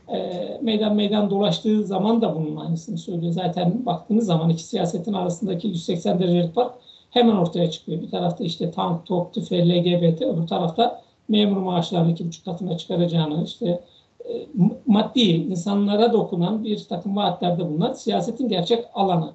e, 0.08 0.58
meydan 0.62 0.94
meydan 0.94 1.30
dolaştığı 1.30 1.84
zaman 1.84 2.22
da 2.22 2.34
bunun 2.36 2.56
aynısını 2.56 2.98
söylüyor. 2.98 3.32
Zaten 3.32 3.86
baktığınız 3.86 4.26
zaman 4.26 4.50
iki 4.50 4.62
siyasetin 4.62 5.12
arasındaki 5.12 5.68
180 5.68 6.18
derecelik 6.18 6.54
fark 6.54 6.74
hemen 7.12 7.36
ortaya 7.36 7.70
çıkıyor. 7.70 8.02
Bir 8.02 8.10
tarafta 8.10 8.44
işte 8.44 8.70
tank, 8.70 9.06
top, 9.06 9.34
tüfe, 9.34 9.68
LGBT, 9.68 10.22
öbür 10.22 10.46
tarafta 10.46 11.02
memur 11.28 11.56
maaşlarını 11.56 12.12
iki 12.12 12.26
buçuk 12.26 12.44
katına 12.44 12.78
çıkaracağını, 12.78 13.44
işte 13.44 13.80
e, 14.28 14.46
maddi 14.86 15.20
insanlara 15.20 16.12
dokunan 16.12 16.64
bir 16.64 16.84
takım 16.88 17.16
vaatlerde 17.16 17.68
bulunan 17.68 17.92
siyasetin 17.92 18.48
gerçek 18.48 18.84
alanı, 18.94 19.32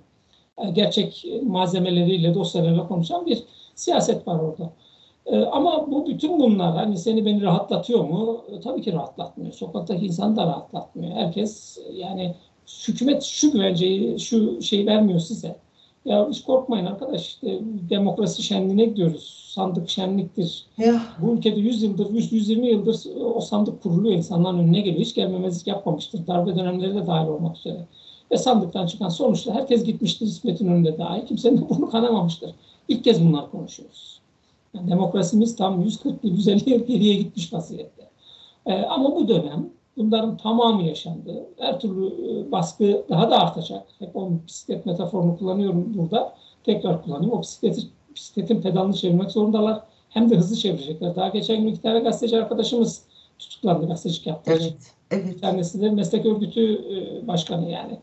e, 0.57 0.69
gerçek 0.69 1.25
malzemeleriyle, 1.43 2.33
dosyalarıyla 2.35 2.87
konuşan 2.87 3.25
bir 3.25 3.43
siyaset 3.75 4.27
var 4.27 4.39
orada. 4.39 4.69
E, 5.25 5.45
ama 5.45 5.91
bu 5.91 6.07
bütün 6.07 6.39
bunlar 6.39 6.75
hani 6.75 6.97
seni 6.97 7.25
beni 7.25 7.41
rahatlatıyor 7.41 8.03
mu? 8.03 8.41
Tabii 8.63 8.81
ki 8.81 8.93
rahatlatmıyor. 8.93 9.53
Sokaktaki 9.53 10.05
insan 10.05 10.35
da 10.35 10.45
rahatlatmıyor. 10.45 11.15
Herkes 11.15 11.77
yani 11.93 12.35
hükümet 12.87 13.23
şu 13.23 13.51
güvenceyi, 13.51 14.19
şu 14.19 14.61
şeyi 14.61 14.85
vermiyor 14.85 15.19
size. 15.19 15.55
Ya 16.07 16.29
hiç 16.29 16.43
korkmayın 16.43 16.85
arkadaş 16.85 17.27
işte 17.27 17.59
demokrasi 17.89 18.43
şenliğine 18.43 18.85
gidiyoruz. 18.85 19.51
Sandık 19.55 19.89
şenliktir. 19.89 20.65
Ya. 20.77 21.01
Bu 21.21 21.33
ülkede 21.33 21.59
100 21.59 21.83
yıldır, 21.83 22.13
100, 22.13 22.33
120 22.33 22.67
yıldır 22.67 22.99
o 23.35 23.41
sandık 23.41 23.83
kuruluyor 23.83 24.15
insanların 24.15 24.59
önüne 24.59 24.81
geliyor. 24.81 25.05
Hiç 25.05 25.15
gelmemezlik 25.15 25.67
yapmamıştır. 25.67 26.27
Darbe 26.27 26.55
dönemleri 26.55 26.95
de 26.95 27.07
dahil 27.07 27.27
olmak 27.27 27.57
üzere. 27.57 27.85
Ve 28.31 28.37
sandıktan 28.37 28.87
çıkan 28.87 29.09
sonuçta 29.09 29.53
herkes 29.53 29.83
gitmiştir 29.83 30.25
İsmet'in 30.25 30.67
önünde 30.67 30.97
dahil. 30.97 31.25
Kimsenin 31.25 31.57
de 31.57 31.69
bunu 31.69 31.89
kanamamıştır. 31.89 32.51
İlk 32.87 33.03
kez 33.03 33.25
bunlar 33.25 33.51
konuşuyoruz. 33.51 34.19
Yani 34.73 34.91
demokrasimiz 34.91 35.55
tam 35.55 35.81
140 35.81 36.23
yıl, 36.23 36.31
150 36.31 36.69
yıl 36.69 36.85
geriye 36.85 37.13
gitmiş 37.13 37.53
vaziyette. 37.53 38.09
Ee, 38.65 38.73
ama 38.73 39.15
bu 39.15 39.27
dönem 39.27 39.69
Bunların 39.97 40.37
tamamı 40.37 40.83
yaşandı. 40.83 41.45
Her 41.57 41.79
türlü 41.79 42.07
e, 42.07 42.51
baskı 42.51 43.05
daha 43.09 43.31
da 43.31 43.39
artacak. 43.39 43.87
Hep 43.99 44.15
o 44.15 44.29
bisiklet 44.47 44.85
metaforunu 44.85 45.37
kullanıyorum 45.37 45.93
burada. 45.97 46.35
Tekrar 46.63 47.03
kullanayım. 47.03 47.33
O 47.33 47.41
bisikleti, 47.41 47.81
bisikletin 48.15 48.61
pedalını 48.61 48.93
çevirmek 48.93 49.31
zorundalar. 49.31 49.81
Hem 50.09 50.29
de 50.29 50.35
hızlı 50.35 50.55
çevirecekler. 50.55 51.15
Daha 51.15 51.27
geçen 51.27 51.61
gün 51.61 51.67
iki 51.67 51.81
tane 51.81 51.99
gazeteci 51.99 52.37
arkadaşımız 52.37 53.03
tutuklandı 53.39 53.87
gazetecilik 53.87 54.27
yaptığı 54.27 54.51
evet, 54.51 54.93
Evet. 55.11 55.27
Bir 55.27 55.41
tanesi 55.41 55.81
de 55.81 55.89
meslek 55.89 56.25
örgütü 56.25 56.73
e, 56.73 57.27
başkanı 57.27 57.71
yani. 57.71 57.99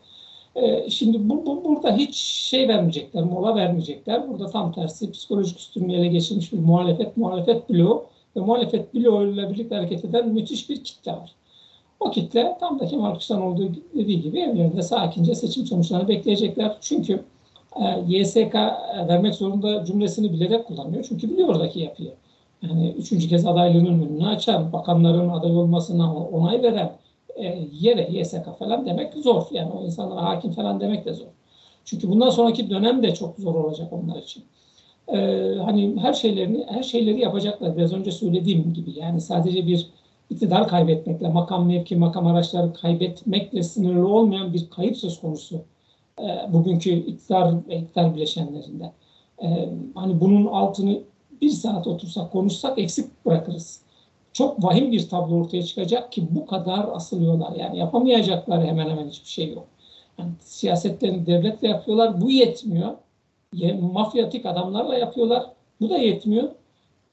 E, 0.56 0.90
şimdi 0.90 1.28
bu, 1.28 1.46
bu, 1.46 1.64
burada 1.64 1.96
hiç 1.96 2.16
şey 2.16 2.68
vermeyecekler, 2.68 3.22
mola 3.22 3.56
vermeyecekler. 3.56 4.28
Burada 4.28 4.46
tam 4.46 4.72
tersi 4.72 5.10
psikolojik 5.10 5.58
üstünlüğü 5.58 5.92
ele 5.92 6.06
geçirmiş 6.06 6.52
bir 6.52 6.58
muhalefet, 6.58 7.16
muhalefet 7.16 7.70
bloğu 7.70 8.04
ve 8.36 8.40
muhalefet 8.40 8.94
bloğuyla 8.94 9.50
birlikte 9.50 9.74
hareket 9.74 10.04
eden 10.04 10.28
müthiş 10.28 10.70
bir 10.70 10.84
kitle 10.84 11.12
var. 11.12 11.32
O 12.00 12.10
kitle 12.10 12.56
tam 12.60 12.80
da 12.80 12.86
Kemal 12.86 13.16
olduğu 13.30 13.72
dediği 13.94 14.20
gibi 14.22 14.40
evlerinde 14.40 14.82
sakince 14.82 15.34
seçim 15.34 15.66
sonuçlarını 15.66 16.08
bekleyecekler. 16.08 16.76
Çünkü 16.80 17.22
e, 17.76 18.16
YSK 18.18 18.54
vermek 19.08 19.34
zorunda 19.34 19.84
cümlesini 19.84 20.32
bilerek 20.32 20.66
kullanıyor. 20.66 21.04
Çünkü 21.08 21.30
biliyor 21.30 21.48
oradaki 21.48 21.80
yapıyı. 21.80 22.12
Yani 22.62 22.94
üçüncü 22.98 23.28
kez 23.28 23.46
adaylığının 23.46 24.02
önünü 24.02 24.26
açan, 24.26 24.72
bakanların 24.72 25.28
aday 25.28 25.56
olmasına 25.56 26.14
onay 26.14 26.62
veren 26.62 26.92
e, 27.36 27.58
yere 27.72 28.08
YSK 28.12 28.58
falan 28.58 28.86
demek 28.86 29.14
zor. 29.14 29.42
Yani 29.50 29.70
o 29.72 29.84
insanlara 29.84 30.22
hakim 30.22 30.52
falan 30.52 30.80
demek 30.80 31.04
de 31.04 31.12
zor. 31.12 31.26
Çünkü 31.84 32.08
bundan 32.08 32.30
sonraki 32.30 32.70
dönem 32.70 33.02
de 33.02 33.14
çok 33.14 33.36
zor 33.38 33.54
olacak 33.54 33.92
onlar 33.92 34.16
için. 34.22 34.44
Ee, 35.08 35.54
hani 35.64 35.96
her 36.00 36.12
şeylerini 36.12 36.66
her 36.68 36.82
şeyleri 36.82 37.20
yapacaklar. 37.20 37.76
Biraz 37.76 37.92
önce 37.92 38.10
söylediğim 38.10 38.74
gibi 38.74 38.98
yani 38.98 39.20
sadece 39.20 39.66
bir 39.66 39.86
iktidar 40.30 40.68
kaybetmekle, 40.68 41.28
makam 41.28 41.66
mevki, 41.66 41.96
makam 41.96 42.26
araçları 42.26 42.72
kaybetmekle 42.72 43.62
sınırlı 43.62 44.08
olmayan 44.08 44.52
bir 44.52 44.70
kayıp 44.70 44.96
söz 44.96 45.20
konusu. 45.20 45.60
E, 46.20 46.52
bugünkü 46.52 46.90
iktidar 46.90 47.68
ve 47.68 47.76
iktidar 47.76 48.14
bileşenlerinde. 48.14 48.92
E, 49.42 49.68
hani 49.94 50.20
bunun 50.20 50.46
altını 50.46 51.00
bir 51.40 51.50
saat 51.50 51.86
otursak, 51.86 52.32
konuşsak 52.32 52.78
eksik 52.78 53.26
bırakırız. 53.26 53.80
Çok 54.32 54.64
vahim 54.64 54.92
bir 54.92 55.08
tablo 55.08 55.34
ortaya 55.34 55.62
çıkacak 55.62 56.12
ki 56.12 56.26
bu 56.30 56.46
kadar 56.46 56.88
asılıyorlar. 56.92 57.52
Yani 57.56 57.78
yapamayacakları 57.78 58.66
hemen 58.66 58.90
hemen 58.90 59.08
hiçbir 59.08 59.28
şey 59.28 59.52
yok. 59.52 59.66
Yani 60.18 60.30
siyasetlerini 60.40 61.26
devletle 61.26 61.68
yapıyorlar. 61.68 62.20
Bu 62.20 62.30
yetmiyor. 62.30 62.92
Mafyatik 63.92 64.46
adamlarla 64.46 64.94
yapıyorlar. 64.94 65.46
Bu 65.80 65.90
da 65.90 65.98
yetmiyor 65.98 66.48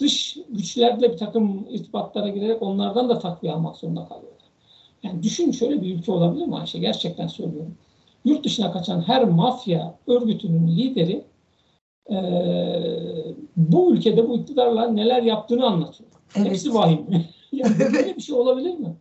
dış 0.02 0.38
güçlerle 0.50 1.12
bir 1.14 1.18
takım 1.18 1.66
irtibatlara 1.70 2.30
girerek 2.30 2.62
onlardan 2.62 3.10
da 3.10 3.20
takviye 3.20 3.54
almak 3.54 3.78
zorunda 3.78 4.06
kalıyorlar. 4.06 4.42
Yani 5.04 5.24
düşün 5.24 5.52
şöyle 5.52 5.82
bir 5.82 5.96
ülke 5.96 6.12
olabilir 6.12 6.46
mi 6.46 6.56
Ayşe? 6.56 6.80
Gerçekten 6.80 7.28
söylüyorum. 7.28 7.76
Yurt 8.26 8.46
dışına 8.46 8.72
kaçan 8.72 9.02
her 9.02 9.24
mafya 9.24 9.96
örgütünün 10.08 10.68
lideri 10.68 11.24
e, 12.10 12.16
bu 13.58 13.94
ülkede 13.94 14.30
bu 14.30 14.38
iktidarla 14.38 14.88
neler 14.88 15.24
yaptığını 15.24 15.66
anlatıyor. 15.66 16.10
Evet. 16.36 16.50
Hepsi 16.50 16.74
vahim. 16.74 17.06
yani 17.52 17.80
böyle 17.80 18.16
bir 18.16 18.22
şey 18.22 18.36
olabilir 18.36 18.74
mi? 18.74 18.96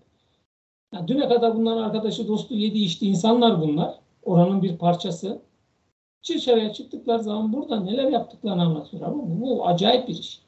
Yani 0.94 1.08
düne 1.08 1.28
kadar 1.28 1.56
bunların 1.56 1.82
arkadaşı, 1.82 2.28
dostu, 2.28 2.54
yedi 2.54 2.78
içti 2.78 3.06
insanlar 3.06 3.60
bunlar. 3.60 3.94
Oranın 4.22 4.62
bir 4.62 4.78
parçası. 4.78 5.42
Dışarıya 6.28 6.72
çıktıkları 6.72 7.22
zaman 7.22 7.52
burada 7.52 7.80
neler 7.80 8.08
yaptıklarını 8.08 8.62
anlatıyor. 8.62 9.02
Ama 9.02 9.22
bu, 9.22 9.40
bu 9.40 9.66
acayip 9.66 10.08
bir 10.08 10.18
iş. 10.18 10.40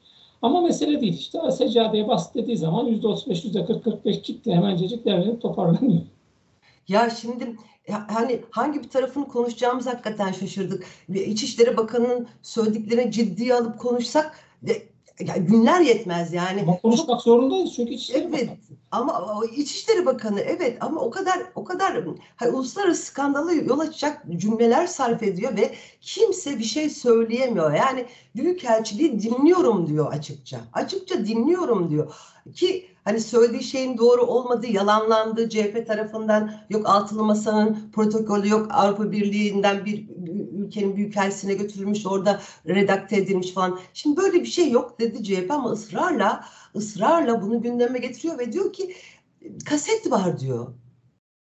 Ama 0.43 0.61
mesele 0.61 1.01
değil 1.01 1.13
işte. 1.13 1.51
Seccadeye 1.51 2.07
bas 2.07 2.35
dediği 2.35 2.57
zaman 2.57 2.87
%35, 2.87 3.45
%40-45 3.45 4.21
kitle 4.21 4.55
hemencecik 4.55 5.05
derlenip 5.05 5.41
toparlanıyor. 5.41 6.01
Ya 6.87 7.09
şimdi 7.09 7.55
hani 7.87 8.41
hangi 8.49 8.83
bir 8.83 8.89
tarafını 8.89 9.27
konuşacağımız 9.27 9.87
hakikaten 9.87 10.31
şaşırdık. 10.31 10.85
İçişleri 11.09 11.77
Bakanı'nın 11.77 12.27
söylediklerini 12.41 13.11
ciddiye 13.11 13.55
alıp 13.55 13.79
konuşsak 13.79 14.39
ya 15.27 15.37
günler 15.37 15.81
yetmez 15.81 16.33
yani. 16.33 16.61
Ama 16.61 16.77
konuşmak 16.77 17.21
zorundayız 17.21 17.73
çünkü 17.75 17.93
İçişleri 17.93 18.23
Evet 18.23 18.33
Bakanı. 18.33 18.57
ama 18.91 19.45
İçişleri 19.55 20.05
Bakanı 20.05 20.39
evet 20.39 20.77
ama 20.79 21.01
o 21.01 21.09
kadar 21.11 21.39
o 21.55 21.63
kadar 21.63 22.03
hani, 22.35 22.51
uluslararası 22.51 23.05
skandala 23.05 23.51
yol 23.53 23.79
açacak 23.79 24.23
cümleler 24.37 24.87
sarf 24.87 25.23
ediyor 25.23 25.57
ve 25.57 25.71
kimse 26.01 26.59
bir 26.59 26.63
şey 26.63 26.89
söyleyemiyor. 26.89 27.73
Yani 27.73 28.05
Büyükelçiliği 28.35 29.21
dinliyorum 29.21 29.87
diyor 29.87 30.13
açıkça. 30.13 30.59
Açıkça 30.73 31.25
dinliyorum 31.25 31.89
diyor. 31.89 32.13
Ki 32.55 32.87
hani 33.03 33.19
söylediği 33.19 33.63
şeyin 33.63 33.97
doğru 33.97 34.21
olmadığı 34.21 34.67
yalanlandı 34.67 35.49
CHP 35.49 35.87
tarafından 35.87 36.53
yok 36.69 36.89
altılı 36.89 37.23
masanın 37.23 37.91
protokolü 37.93 38.49
yok 38.49 38.67
Avrupa 38.71 39.11
Birliği'nden 39.11 39.85
bir 39.85 40.07
ülkenin 40.73 40.95
büyükelçisine 40.95 41.53
götürülmüş 41.53 42.05
orada 42.05 42.41
redakte 42.67 43.17
edilmiş 43.17 43.51
falan. 43.51 43.79
Şimdi 43.93 44.17
böyle 44.17 44.41
bir 44.41 44.45
şey 44.45 44.71
yok 44.71 44.99
dedi 44.99 45.23
CHP 45.23 45.51
ama 45.51 45.69
ısrarla 45.69 46.45
ısrarla 46.75 47.41
bunu 47.41 47.61
gündeme 47.61 47.99
getiriyor 47.99 48.39
ve 48.39 48.51
diyor 48.51 48.73
ki 48.73 48.95
kaset 49.65 50.11
var 50.11 50.39
diyor. 50.39 50.73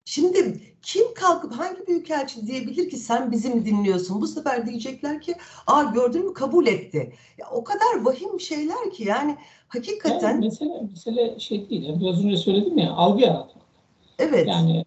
Şimdi 0.04 0.60
kim 0.82 1.14
kalkıp 1.14 1.52
hangi 1.52 1.86
büyükelçi 1.86 2.46
diyebilir 2.46 2.90
ki 2.90 2.96
sen 2.96 3.32
bizim 3.32 3.64
dinliyorsun? 3.64 4.20
Bu 4.20 4.26
sefer 4.26 4.66
diyecekler 4.66 5.20
ki 5.20 5.34
aa 5.66 5.82
gördün 5.82 6.26
mü 6.26 6.34
kabul 6.34 6.66
etti. 6.66 7.12
Ya, 7.38 7.46
o 7.50 7.64
kadar 7.64 8.04
vahim 8.04 8.40
şeyler 8.40 8.90
ki 8.90 9.04
yani 9.04 9.36
hakikaten. 9.68 10.28
Yani 10.28 10.44
mesele, 10.44 10.82
mesele 10.90 11.40
şey 11.40 11.70
değil. 11.70 11.82
Yani 11.82 12.00
biraz 12.00 12.24
önce 12.24 12.36
söyledim 12.36 12.78
ya 12.78 12.90
algı 12.92 13.22
yaratmak. 13.22 13.64
Evet. 14.18 14.48
Yani 14.48 14.85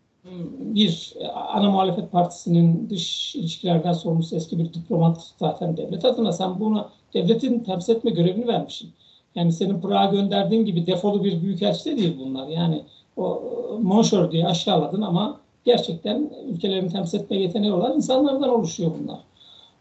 bir 0.59 1.13
ana 1.33 1.71
muhalefet 1.71 2.11
partisinin 2.11 2.89
dış 2.89 3.35
ilişkilerden 3.35 3.93
sorumlusu 3.93 4.35
eski 4.35 4.59
bir 4.59 4.73
diplomat 4.73 5.31
zaten 5.39 5.77
devlet 5.77 6.05
adına 6.05 6.31
sen 6.31 6.59
bunu 6.59 6.87
devletin 7.13 7.59
temsil 7.59 7.95
etme 7.95 8.11
görevini 8.11 8.47
vermişsin. 8.47 8.89
Yani 9.35 9.53
senin 9.53 9.81
Pırağa 9.81 10.05
gönderdiğin 10.05 10.65
gibi 10.65 10.87
defolu 10.87 11.23
bir 11.23 11.41
büyükelçi 11.41 11.85
de 11.85 11.97
değil 11.97 12.17
bunlar. 12.19 12.47
Yani 12.47 12.83
o 13.17 13.41
monşör 13.81 14.31
diye 14.31 14.47
aşağıladın 14.47 15.01
ama 15.01 15.39
gerçekten 15.65 16.29
ülkelerini 16.47 16.89
temsil 16.89 17.19
etme 17.19 17.37
yeteneği 17.37 17.73
olan 17.73 17.95
insanlardan 17.95 18.49
oluşuyor 18.49 18.91
bunlar. 19.03 19.19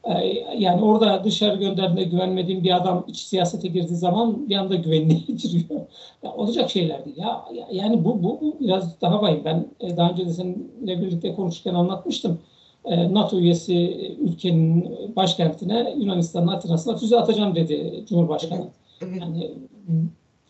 Ee, 0.08 0.44
yani 0.58 0.84
orada 0.84 1.24
dışarı 1.24 1.56
gönderdiğinde 1.56 2.04
güvenmediğim 2.04 2.64
bir 2.64 2.76
adam 2.76 3.04
iç 3.08 3.18
siyasete 3.18 3.68
girdiği 3.68 3.96
zaman 3.96 4.48
bir 4.48 4.56
anda 4.56 4.74
güvenliği 4.74 5.24
yitiriyor. 5.28 5.80
Ya 6.22 6.32
olacak 6.32 6.70
şeyler 6.70 7.04
değil. 7.04 7.16
Ya, 7.16 7.44
yani 7.72 8.04
bu, 8.04 8.22
bu, 8.22 8.40
bu 8.40 8.56
biraz 8.60 9.00
daha 9.00 9.22
vahim. 9.22 9.42
Ben 9.44 9.66
e, 9.80 9.96
daha 9.96 10.10
önce 10.10 10.26
de 10.26 10.32
seninle 10.32 11.02
birlikte 11.02 11.34
konuşurken 11.34 11.74
anlatmıştım. 11.74 12.38
E, 12.84 13.14
NATO 13.14 13.38
üyesi 13.38 13.76
ülkenin 14.20 14.98
başkentine 15.16 15.94
Yunanistan'ın 15.98 16.48
Atina'sına 16.48 16.96
füze 16.96 17.18
atacağım 17.18 17.54
dedi 17.54 18.04
Cumhurbaşkanı. 18.08 18.66
Yani 19.00 19.50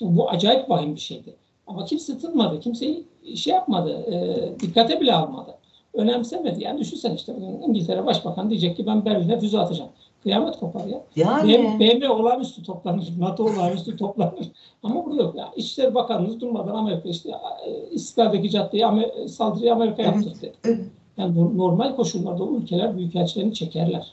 bu 0.01 0.31
acayip 0.31 0.71
vahim 0.71 0.95
bir 0.95 1.01
şeydi. 1.01 1.35
Ama 1.67 1.85
kimse 1.85 2.19
tutmadı, 2.19 2.61
kimseyi 2.61 3.05
şey 3.37 3.55
yapmadı, 3.55 3.91
e, 3.91 4.61
dikkate 4.61 5.01
bile 5.01 5.15
almadı. 5.15 5.58
Önemsemedi. 5.99 6.65
Yani 6.65 6.81
düşünsen 6.81 7.15
işte 7.15 7.37
İngiltere 7.69 8.07
Başbakan 8.07 8.51
diyecek 8.51 8.77
ki 8.77 8.87
ben 8.87 9.05
Berlin'e 9.05 9.41
füze 9.41 9.59
atacağım. 9.59 9.91
Kıyamet 10.23 10.59
kopar 10.59 10.87
ya. 10.87 11.01
Yani 11.17 11.77
BM 11.81 12.09
olağanüstü 12.11 12.63
toplanır, 12.63 13.13
NATO 13.19 13.45
olağanüstü 13.45 13.97
toplanır. 13.97 14.49
Ama 14.83 15.07
burada 15.07 15.23
yok. 15.23 15.35
Ya. 15.35 15.53
İçişleri 15.57 15.95
Bakanımız 15.95 16.41
durmadan 16.41 16.75
Amerika 16.75 17.09
işte 17.09 17.31
e, 17.67 17.91
İstiklal'deki 17.91 18.51
caddeyi 18.51 18.87
Amer 18.87 19.11
saldırıyı 19.27 19.73
Amerika 19.73 20.03
Evet, 20.03 20.15
yaptırdı 20.15 20.53
evet. 20.65 20.81
Yani 21.17 21.41
no- 21.41 21.59
normal 21.59 21.97
koşullarda 21.97 22.45
o 22.45 22.57
ülkeler 22.57 22.97
büyükelçilerini 22.97 23.55
çekerler. 23.55 24.13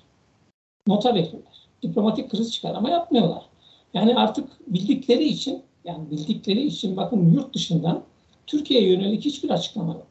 Nota 0.87 1.15
verirler. 1.15 1.67
Diplomatik 1.83 2.31
kriz 2.31 2.53
çıkar 2.53 2.75
ama 2.75 2.89
yapmıyorlar. 2.89 3.45
Yani 3.93 4.15
artık 4.15 4.73
bildikleri 4.73 5.23
için 5.23 5.61
yani 5.85 6.11
bildikleri 6.11 6.61
için 6.65 6.97
bakın 6.97 7.31
yurt 7.33 7.55
dışından 7.55 8.01
Türkiye'ye 8.47 8.89
yönelik 8.89 9.25
hiçbir 9.25 9.49
açıklama 9.49 9.93
yok. 9.93 10.07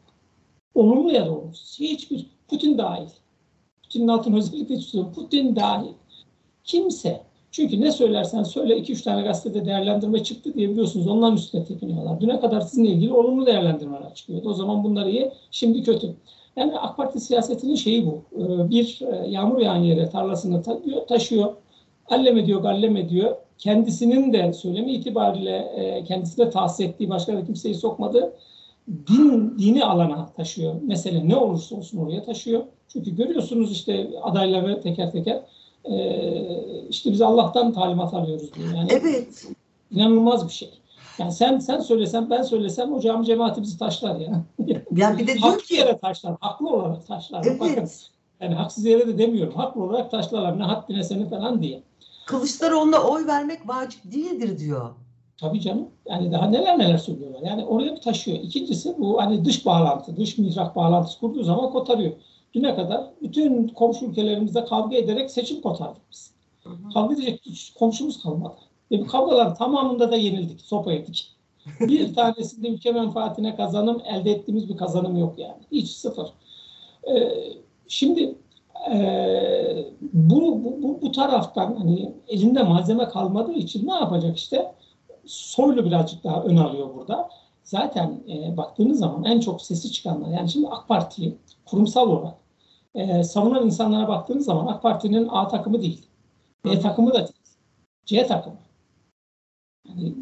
Olumlu 0.75 1.13
ya 1.13 1.27
da 1.27 1.33
olumsuz. 1.33 1.81
Hiçbir. 1.81 2.27
Putin 2.49 2.79
dahil. 2.79 3.09
Putin'in 3.83 4.09
altını 4.09 4.37
özellikle 4.39 4.79
tutuyorum. 4.79 5.13
Putin 5.13 5.57
dahil. 5.57 5.93
Kimse. 6.65 7.21
Çünkü 7.51 7.81
ne 7.81 7.93
söylersen 7.93 8.43
söyle 8.43 8.79
2-3 8.79 9.05
tane 9.05 9.23
gazetede 9.23 9.67
değerlendirme 9.67 10.23
çıktı 10.25 10.55
diye 10.55 10.71
biliyorsunuz 10.71 11.07
onların 11.07 11.37
üstüne 11.37 11.65
tepiniyorlar. 11.65 12.21
Düne 12.21 12.41
kadar 12.41 12.61
sizinle 12.61 12.89
ilgili 12.89 13.13
olumlu 13.13 13.47
değerlendirmeler 13.47 14.15
çıkıyordu. 14.15 14.49
O 14.49 14.55
zaman 14.55 14.85
bunları 14.85 15.11
iyi, 15.11 15.31
şimdi 15.51 15.83
kötü. 15.83 16.15
Yani 16.57 16.79
AK 16.79 16.97
Parti 16.97 17.21
siyasetinin 17.21 17.75
şeyi 17.75 18.07
bu. 18.07 18.23
Ee, 18.33 18.71
Bir 18.71 19.01
e, 19.13 19.29
yağmur 19.29 19.59
yağan 19.59 19.77
yere 19.77 20.09
tarlasını 20.11 20.63
ta- 20.63 21.07
taşıyor. 21.09 21.53
Allem 22.07 22.39
ediyor, 22.39 22.61
gallem 22.63 22.97
ediyor. 22.97 23.37
Kendisinin 23.59 24.33
de 24.33 24.53
söylemi 24.53 24.93
itibariyle 24.93 25.57
e, 25.57 26.05
kendisine 26.05 26.51
tahsis 26.51 26.81
ettiği, 26.87 27.11
başka 27.11 27.37
da 27.37 27.45
kimseyi 27.47 27.75
sokmadığı 27.75 28.33
din, 28.89 29.59
dini 29.59 29.85
alana 29.85 30.27
taşıyor. 30.37 30.75
Mesele 30.83 31.29
ne 31.29 31.37
olursa 31.37 31.77
olsun 31.77 31.99
oraya 31.99 32.25
taşıyor. 32.25 32.63
Çünkü 32.89 33.17
görüyorsunuz 33.17 33.73
işte 33.73 34.11
adayları 34.23 34.81
teker 34.81 35.13
teker 35.13 35.43
e, 35.85 36.87
işte 36.89 37.13
biz 37.13 37.21
Allah'tan 37.21 37.73
talimat 37.73 38.15
alıyoruz 38.15 38.55
diyor. 38.55 38.75
Yani 38.75 38.89
evet. 38.91 39.47
inanılmaz 39.91 40.49
bir 40.49 40.53
şey. 40.53 40.71
Yani 41.19 41.33
sen 41.33 41.59
sen 41.59 41.81
söylesen 41.81 42.31
ben 42.31 42.43
söylesem 42.43 42.93
o 42.93 43.01
cami 43.01 43.27
cemaati 43.27 43.63
bizi 43.63 43.79
taşlar 43.79 44.21
ya. 44.21 44.45
Yani 44.97 45.19
bir 45.19 45.27
de 45.27 45.35
diyor 45.35 45.39
Haklı 45.41 45.63
ki 45.63 45.75
yere 45.75 45.99
taşlar. 45.99 46.37
Haklı 46.41 46.69
olarak 46.69 47.07
taşlar. 47.07 47.45
Bakın 47.45 47.75
evet. 47.77 48.11
yani 48.41 48.55
haksız 48.55 48.85
yere 48.85 49.07
de 49.07 49.19
demiyorum. 49.19 49.55
Haklı 49.55 49.83
olarak 49.83 50.11
taşlarlar. 50.11 50.59
Ne 50.59 50.63
haddine 50.63 51.03
seni 51.03 51.29
falan 51.29 51.63
diye. 51.63 51.83
Kılıçdaroğlu'na 52.27 52.99
oy 52.99 53.27
vermek 53.27 53.69
vacip 53.69 54.13
değildir 54.13 54.59
diyor. 54.59 54.91
Tabii 55.41 55.61
canım. 55.61 55.89
Yani 56.09 56.33
daha 56.33 56.47
neler 56.47 56.79
neler 56.79 56.99
söylüyorlar. 56.99 57.41
Yani 57.43 57.65
oraya 57.65 58.01
taşıyor. 58.01 58.39
İkincisi 58.39 58.95
bu 58.99 59.21
hani 59.23 59.45
dış 59.45 59.67
bağlantı, 59.67 60.17
dış 60.17 60.39
mihrak 60.39 60.77
bağlantısı 60.77 61.21
kurduğu 61.21 61.43
zaman 61.43 61.71
kotarıyor. 61.71 62.13
Düne 62.55 62.75
kadar 62.75 63.11
bütün 63.23 63.69
komşu 63.69 64.07
ülkelerimizde 64.07 64.65
kavga 64.65 64.97
ederek 64.97 65.31
seçim 65.31 65.61
kotardık 65.61 66.03
biz. 66.13 66.35
Kavga 66.95 67.15
edecek 67.15 67.41
hiç 67.47 67.73
komşumuz 67.73 68.23
kalmadı. 68.23 68.55
Ve 68.91 69.01
bu 69.01 69.07
kavgaların 69.07 69.55
tamamında 69.55 70.13
da 70.13 70.17
yenildik, 70.17 70.61
sopa 70.61 70.93
yedik. 70.93 71.31
Bir 71.81 72.15
tanesinde 72.15 72.69
ülke 72.69 72.93
menfaatine 72.93 73.57
kazanım, 73.57 74.03
elde 74.07 74.31
ettiğimiz 74.31 74.69
bir 74.69 74.77
kazanım 74.77 75.19
yok 75.19 75.39
yani. 75.39 75.63
Hiç 75.73 75.89
sıfır. 75.89 76.27
Ee, 77.11 77.33
şimdi 77.89 78.35
ee, 78.91 79.87
bu, 80.13 80.65
bu, 80.65 80.83
bu, 80.83 81.03
bu 81.03 81.13
taraftan 81.13 81.77
hani 81.77 82.15
elinde 82.29 82.63
malzeme 82.63 83.09
kalmadığı 83.09 83.53
için 83.53 83.87
ne 83.87 83.95
yapacak 83.95 84.37
işte? 84.37 84.75
Soylu 85.27 85.85
birazcık 85.85 86.25
daha 86.25 86.43
ön 86.43 86.57
alıyor 86.57 86.95
burada. 86.95 87.31
Zaten 87.65 88.23
e, 88.29 88.57
baktığınız 88.57 88.99
zaman 88.99 89.25
en 89.25 89.41
çok 89.41 89.63
sesi 89.63 89.93
çıkanlar 89.93 90.29
yani 90.29 90.51
şimdi 90.51 90.69
AK 90.69 90.89
Parti'yi 90.89 91.39
kurumsal 91.65 92.09
olarak 92.11 92.35
e, 92.95 93.25
savunan 93.25 93.65
insanlara 93.65 94.09
baktığınız 94.09 94.45
zaman 94.45 94.67
AK 94.67 94.83
Parti'nin 94.83 95.29
A 95.29 95.49
takımı 95.49 95.83
değil. 95.83 96.07
B 96.65 96.81
takımı 96.81 97.11
da 97.11 97.19
değil. 97.19 97.57
C 98.05 98.27
takımı. 98.27 98.57
Yani 99.89 100.15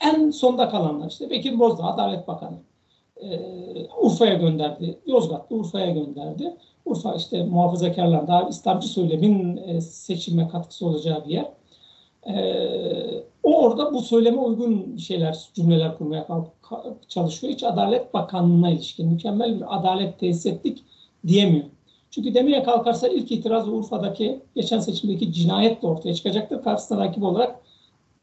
en 0.00 0.30
sonda 0.30 0.68
kalanlar 0.68 1.10
işte 1.10 1.30
Bekir 1.30 1.58
Bozdağ 1.58 1.84
Adalet 1.84 2.28
Bakanı. 2.28 2.56
E, 3.16 3.38
Urfa'ya 4.00 4.34
gönderdi. 4.34 4.98
Yozgat'ta 5.06 5.54
Urfa'ya 5.54 5.90
gönderdi. 5.90 6.56
Urfa 6.84 7.14
işte 7.14 7.44
muhafazakarlar 7.44 8.28
daha 8.28 8.48
İslamcı 8.48 8.88
söylemin 8.88 9.56
e, 9.56 9.80
seçime 9.80 10.48
katkısı 10.48 10.86
olacağı 10.86 11.24
bir 11.24 11.30
yer. 11.30 11.52
O 13.42 13.62
orada 13.62 13.94
bu 13.94 14.00
söyleme 14.00 14.36
uygun 14.36 14.96
şeyler, 14.96 15.48
cümleler 15.54 15.98
kurmaya 15.98 16.26
çalışıyor. 17.08 17.52
Hiç 17.52 17.62
Adalet 17.62 18.14
Bakanlığı'na 18.14 18.70
ilişkin 18.70 19.08
mükemmel 19.08 19.56
bir 19.56 19.78
adalet 19.78 20.18
tesis 20.20 20.46
ettik 20.46 20.84
diyemiyor. 21.26 21.64
Çünkü 22.10 22.34
demeye 22.34 22.62
kalkarsa 22.62 23.08
ilk 23.08 23.32
itiraz 23.32 23.68
Urfa'daki 23.68 24.42
geçen 24.54 24.78
seçimdeki 24.78 25.32
cinayet 25.32 25.82
de 25.82 25.86
ortaya 25.86 26.14
çıkacaktır. 26.14 26.62
Karşısına 26.62 27.04
rakip 27.04 27.22
olarak 27.22 27.60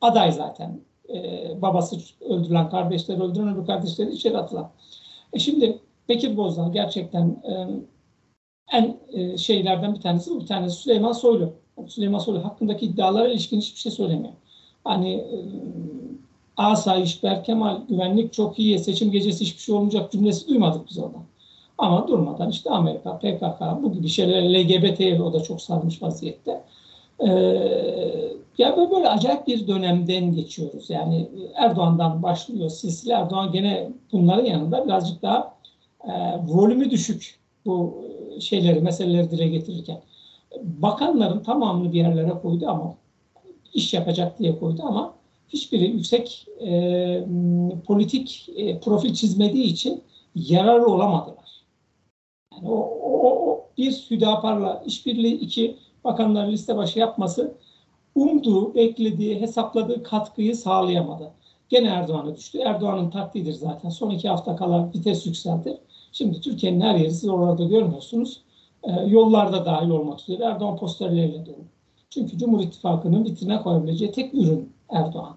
aday 0.02 0.32
zaten. 0.32 0.80
Ee, 1.14 1.62
babası 1.62 1.98
öldürülen, 2.22 2.70
kardeşleri 2.70 3.22
öldürülen, 3.22 3.56
öbür 3.56 3.66
kardeşleri 3.66 4.12
içeri 4.12 4.38
atılan. 4.38 4.72
E 5.34 5.40
şimdi 5.40 5.80
Bekir 6.10 6.38
Bozdağ 6.38 6.68
gerçekten 6.68 7.28
e, 7.28 7.68
en 8.72 8.98
e, 9.14 9.38
şeylerden 9.38 9.96
bir 9.96 10.02
tanesi 10.02 10.32
bu. 10.32 10.40
Bir 10.40 10.48
tanesi 10.48 10.76
Süleyman 10.76 11.12
Soylu. 11.12 11.54
Süleyman 11.88 12.20
Soylu 12.20 12.46
hakkındaki 12.46 12.86
iddialara 12.86 13.28
ilişkin 13.28 13.58
hiçbir 13.58 13.80
şey 13.80 13.92
söylemiyor. 13.92 14.34
Hani 14.84 15.14
e, 15.14 15.38
asayiş, 16.58 17.24
Berkemal, 17.24 17.78
güvenlik 17.90 18.34
çok 18.34 18.60
iyi, 18.60 18.80
seçim 18.80 19.12
gecesi 19.12 19.46
hiçbir 19.46 19.62
şey 19.62 19.76
olmayacak 19.76 20.12
cümlesi 20.12 20.48
duymadık 20.48 20.90
biz 20.90 20.98
oradan. 20.98 21.24
Ama 21.78 22.08
durmadan 22.08 22.50
işte 22.50 22.70
Amerika, 22.70 23.18
PKK 23.18 23.84
bu 23.84 23.94
gibi 23.94 24.10
şeyler, 24.10 24.54
LGBT'ye 24.54 25.22
o 25.22 25.34
da 25.34 25.44
çok 25.44 25.62
sarmış 25.62 26.02
vaziyette. 26.02 26.64
Ee, 27.20 27.28
ya 28.58 28.78
böyle, 28.78 28.92
böyle 28.92 29.10
acayip 29.10 29.48
bir 29.48 29.68
dönemden 29.68 30.36
geçiyoruz. 30.36 30.90
Yani 30.90 31.30
Erdoğan'dan 31.56 32.24
başlıyor 32.24 32.70
silsile. 32.70 33.14
Erdoğan 33.14 33.52
gene 33.52 33.90
bunların 34.12 34.46
yanında 34.46 34.86
birazcık 34.86 35.22
daha 35.22 35.54
e, 36.04 36.12
volümü 36.48 36.90
düşük 36.90 37.40
bu 37.66 38.04
şeyleri, 38.40 38.82
meseleleri 38.82 39.32
dile 39.32 39.48
getirirken. 39.48 40.02
Bakanların 40.62 41.44
tamamını 41.44 41.94
bir 41.94 41.98
yerlere 41.98 42.32
koydu 42.42 42.66
ama 42.68 42.96
iş 43.74 43.94
yapacak 43.94 44.40
diye 44.40 44.60
koydu 44.60 44.82
ama 44.84 45.14
hiçbiri 45.50 45.86
yüksek 45.88 46.48
e, 46.60 47.26
politik 47.88 48.50
e, 48.56 48.80
profil 48.80 49.14
çizmediği 49.14 49.66
için 49.66 50.04
yararlı 50.36 50.94
olamadılar. 50.94 51.64
Yani 52.54 52.70
o, 52.70 52.76
o, 53.04 53.30
o 53.30 53.66
bir 53.78 54.08
Hüdapar'la 54.10 54.84
işbirliği, 54.86 55.36
iki 55.36 55.78
bakanların 56.04 56.52
liste 56.52 56.78
başı 56.78 57.00
yapması 57.00 57.58
umduğu, 58.16 58.76
beklediği, 58.76 59.42
hesapladığı 59.42 60.04
katkıyı 60.04 60.56
sağlayamadı. 60.56 61.32
Gene 61.70 61.88
Erdoğan'a 61.88 62.36
düştü. 62.36 62.58
Erdoğan'ın 62.58 63.10
taktiğidir 63.10 63.54
zaten. 63.54 63.90
Son 63.90 64.10
iki 64.10 64.30
hafta 64.30 64.56
kala 64.56 64.92
vites 64.96 65.26
yükseltir. 65.26 65.78
Şimdi 66.12 66.42
Türkiye'nin 66.42 66.82
her 66.82 66.96
yeri 66.96 67.12
siz 67.12 67.30
orada 67.30 67.64
görmüyorsunuz. 67.64 68.42
E, 68.84 68.92
yollarda 69.08 69.66
dahil 69.66 69.90
olmak 69.90 70.20
üzere 70.20 70.44
Erdoğan 70.44 70.78
posterleriyle 70.78 71.46
dolu. 71.46 71.56
Çünkü 72.10 72.38
Cumhur 72.38 72.60
İttifakı'nın 72.60 73.26
vitrine 73.26 73.62
koyabileceği 73.62 74.12
tek 74.12 74.34
ürün 74.34 74.74
Erdoğan. 74.90 75.36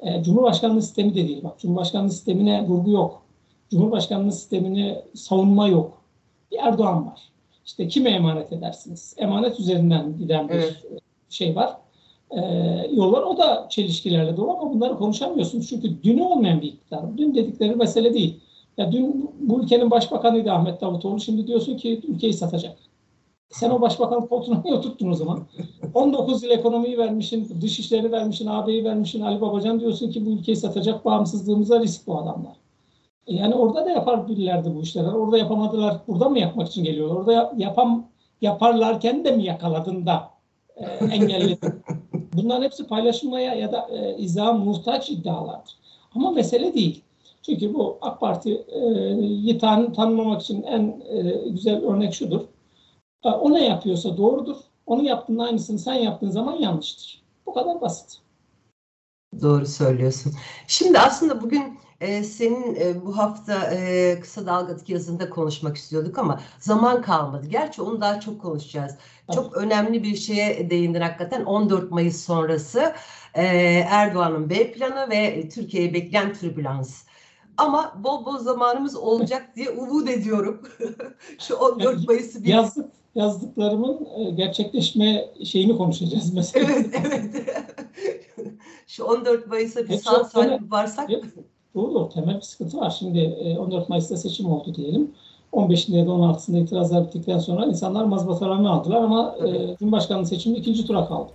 E, 0.00 0.22
Cumhurbaşkanlığı 0.22 0.82
sistemi 0.82 1.10
de 1.14 1.28
değil. 1.28 1.44
Bak 1.44 1.58
Cumhurbaşkanlığı 1.58 2.10
sistemine 2.10 2.66
vurgu 2.68 2.90
yok. 2.90 3.22
Cumhurbaşkanlığı 3.70 4.32
sistemini 4.32 4.98
savunma 5.14 5.68
yok. 5.68 6.02
Bir 6.52 6.58
Erdoğan 6.58 7.06
var. 7.06 7.20
İşte 7.66 7.88
kime 7.88 8.10
emanet 8.10 8.52
edersiniz? 8.52 9.14
Emanet 9.18 9.60
üzerinden 9.60 10.18
giden 10.18 10.48
bir 10.48 10.54
Evet. 10.54 10.84
şey 11.30 11.56
var. 11.56 11.76
E, 12.30 12.40
yollar 12.92 13.22
o 13.22 13.38
da 13.38 13.66
çelişkilerle 13.70 14.36
dolu 14.36 14.50
ama 14.50 14.74
bunları 14.74 14.96
konuşamıyorsunuz. 14.96 15.68
Çünkü 15.68 16.02
dünü 16.02 16.22
olmayan 16.22 16.60
bir 16.60 16.66
iktidar. 16.66 17.18
Dün 17.18 17.34
dedikleri 17.34 17.76
mesele 17.76 18.14
değil. 18.14 18.40
Ya 18.76 18.92
dün 18.92 19.30
bu 19.40 19.62
ülkenin 19.62 19.90
başbakanıydı 19.90 20.52
Ahmet 20.52 20.80
Davutoğlu. 20.80 21.20
Şimdi 21.20 21.46
diyorsun 21.46 21.76
ki 21.76 22.00
ülkeyi 22.08 22.32
satacak. 22.32 22.78
Sen 23.50 23.70
o 23.70 23.80
başbakan 23.80 24.26
koltuğuna 24.26 24.60
niye 24.64 24.74
oturttun 24.74 25.10
o 25.10 25.14
zaman? 25.14 25.46
19 25.94 26.42
yıl 26.42 26.50
ekonomiyi 26.50 26.98
vermişsin, 26.98 27.60
dışişleri 27.60 28.12
vermişsin, 28.12 28.46
AB'yi 28.46 28.84
vermişsin, 28.84 29.20
Ali 29.20 29.40
Babacan 29.40 29.80
diyorsun 29.80 30.10
ki 30.10 30.26
bu 30.26 30.30
ülkeyi 30.30 30.56
satacak 30.56 31.04
bağımsızlığımıza 31.04 31.80
risk 31.80 32.06
bu 32.06 32.18
adamlar. 32.18 32.56
E 33.26 33.34
yani 33.34 33.54
orada 33.54 33.84
da 33.84 33.90
yapabilirlerdi 33.90 34.74
bu 34.74 34.82
işleri. 34.82 35.08
Orada 35.08 35.38
yapamadılar. 35.38 35.96
Burada 36.08 36.28
mı 36.28 36.38
yapmak 36.38 36.68
için 36.68 36.84
geliyorlar? 36.84 37.16
Orada 37.16 37.32
yap- 37.32 37.54
yapam 37.56 38.06
yaparlarken 38.40 39.24
de 39.24 39.32
mi 39.36 39.44
yakaladın 39.44 40.06
da 40.06 40.30
e, 40.76 40.84
engelledin? 40.84 41.74
Bunların 42.36 42.62
hepsi 42.62 42.86
paylaşılmaya 42.86 43.54
ya 43.54 43.72
da 43.72 43.88
e, 43.90 44.16
izaha 44.16 44.52
muhtaç 44.52 45.10
iddialardır. 45.10 45.74
Ama 46.14 46.30
mesele 46.30 46.74
değil. 46.74 47.02
Çünkü 47.46 47.74
bu 47.74 47.98
AK 48.00 48.20
Parti'yi 48.20 49.58
tan 49.58 49.92
tanımlamak 49.92 50.42
için 50.42 50.62
en 50.62 51.02
e, 51.08 51.48
güzel 51.50 51.84
örnek 51.84 52.14
şudur. 52.14 52.40
E, 53.24 53.28
O 53.28 53.52
ne 53.52 53.66
yapıyorsa 53.66 54.16
doğrudur. 54.16 54.56
Onu 54.86 55.04
yaptığın 55.04 55.38
aynısını 55.38 55.78
sen 55.78 55.94
yaptığın 55.94 56.30
zaman 56.30 56.56
yanlıştır. 56.56 57.22
Bu 57.46 57.54
kadar 57.54 57.80
basit. 57.80 58.18
Doğru 59.42 59.66
söylüyorsun. 59.66 60.32
Şimdi 60.66 60.98
aslında 60.98 61.42
bugün 61.42 61.78
e, 62.00 62.24
senin 62.24 62.74
e, 62.74 63.06
bu 63.06 63.18
hafta 63.18 63.70
e, 63.74 64.20
kısa 64.20 64.46
dalgadaki 64.46 64.92
yazında 64.92 65.30
konuşmak 65.30 65.76
istiyorduk 65.76 66.18
ama 66.18 66.40
zaman 66.58 67.02
kalmadı. 67.02 67.46
Gerçi 67.46 67.82
onu 67.82 68.00
daha 68.00 68.20
çok 68.20 68.42
konuşacağız. 68.42 68.94
Çok 69.34 69.56
önemli 69.56 70.02
bir 70.02 70.16
şeye 70.16 70.70
değindin 70.70 71.00
hakikaten 71.00 71.44
14 71.44 71.90
Mayıs 71.90 72.24
sonrası 72.24 72.94
e, 73.34 73.44
Erdoğan'ın 73.90 74.50
B 74.50 74.72
planı 74.72 75.10
ve 75.10 75.48
Türkiye'yi 75.48 75.94
bekleyen 75.94 76.34
türbülans. 76.34 77.06
Ama 77.58 77.92
bol 78.04 78.24
bol 78.26 78.38
zamanımız 78.38 78.96
olacak 78.96 79.52
diye 79.56 79.70
umut 79.70 80.10
ediyorum. 80.10 80.62
Şu 81.38 81.56
14 81.56 82.08
Mayıs'ı 82.08 82.44
bir... 82.44 82.48
Yazdık, 82.48 82.86
yazdıklarımın 83.14 84.08
e, 84.18 84.30
gerçekleşme 84.30 85.24
şeyini 85.44 85.76
konuşacağız 85.76 86.34
mesela. 86.34 86.66
Evet, 86.72 87.00
evet. 87.06 87.46
Şu 88.86 89.04
14 89.04 89.46
Mayıs'a 89.46 89.88
bir 89.88 90.00
çok 90.00 90.26
salim 90.26 90.70
varsak. 90.70 91.08
Hep- 91.08 91.24
Doğru, 91.74 92.08
temel 92.08 92.36
bir 92.36 92.40
sıkıntı 92.40 92.76
var. 92.76 92.96
Şimdi 92.98 93.18
e, 93.18 93.58
14 93.58 93.88
Mayıs'ta 93.88 94.16
seçim 94.16 94.46
oldu 94.46 94.74
diyelim. 94.74 95.10
15'inde 95.52 95.96
ya 95.96 96.06
da 96.06 96.10
16'sında 96.10 96.58
itirazlar 96.58 97.06
bittikten 97.06 97.38
sonra 97.38 97.66
insanlar 97.66 98.04
mazbatalarını 98.04 98.70
aldılar 98.70 99.02
ama 99.02 99.36
e, 99.46 99.76
Cumhurbaşkanlığı 99.76 100.26
seçimi 100.26 100.56
ikinci 100.56 100.86
tura 100.86 101.08
kaldı. 101.08 101.32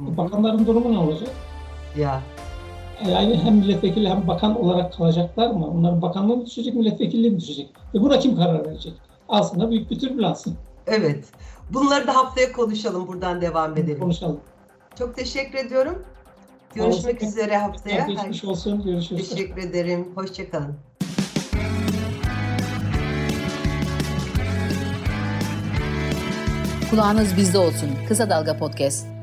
E, 0.00 0.16
Bakanların 0.16 0.66
durumu 0.66 0.92
ne 0.92 0.98
olacak? 0.98 1.28
Ya 1.98 2.22
Yani 3.08 3.36
hem 3.44 3.54
milletvekili 3.54 4.08
hem 4.08 4.28
bakan 4.28 4.60
olarak 4.60 4.92
kalacaklar 4.92 5.50
mı? 5.50 5.66
Onların 5.66 6.02
bakanlığı 6.02 6.36
mı 6.36 6.46
düşecek, 6.46 6.74
milletvekilliği 6.74 7.30
mi 7.30 7.40
düşecek? 7.40 7.70
Ve 7.94 8.00
buna 8.00 8.18
kim 8.18 8.36
karar 8.36 8.66
verecek? 8.66 8.92
Aslında 9.28 9.70
büyük 9.70 9.90
bir 9.90 9.98
türbülans. 9.98 10.46
evet. 10.86 11.24
Bunları 11.72 12.06
da 12.06 12.14
haftaya 12.16 12.52
konuşalım. 12.52 13.08
Buradan 13.08 13.40
devam 13.40 13.76
edelim. 13.76 14.00
Konuşalım. 14.00 14.40
Çok 14.98 15.16
teşekkür 15.16 15.58
ediyorum. 15.58 16.02
Görüşmek 16.74 17.22
olasın. 17.22 17.26
üzere 17.26 17.56
haftaya. 17.56 18.06
Geçmiş 18.06 18.44
olsun, 18.44 18.84
görüşürüz. 18.84 19.30
Teşekkür 19.30 19.62
ederim. 19.62 20.08
Hoşçakalın. 20.14 20.74
Kulağınız 26.90 27.36
bizde 27.36 27.58
olsun. 27.58 27.90
Kısa 28.08 28.30
Dalga 28.30 28.56
Podcast. 28.56 29.19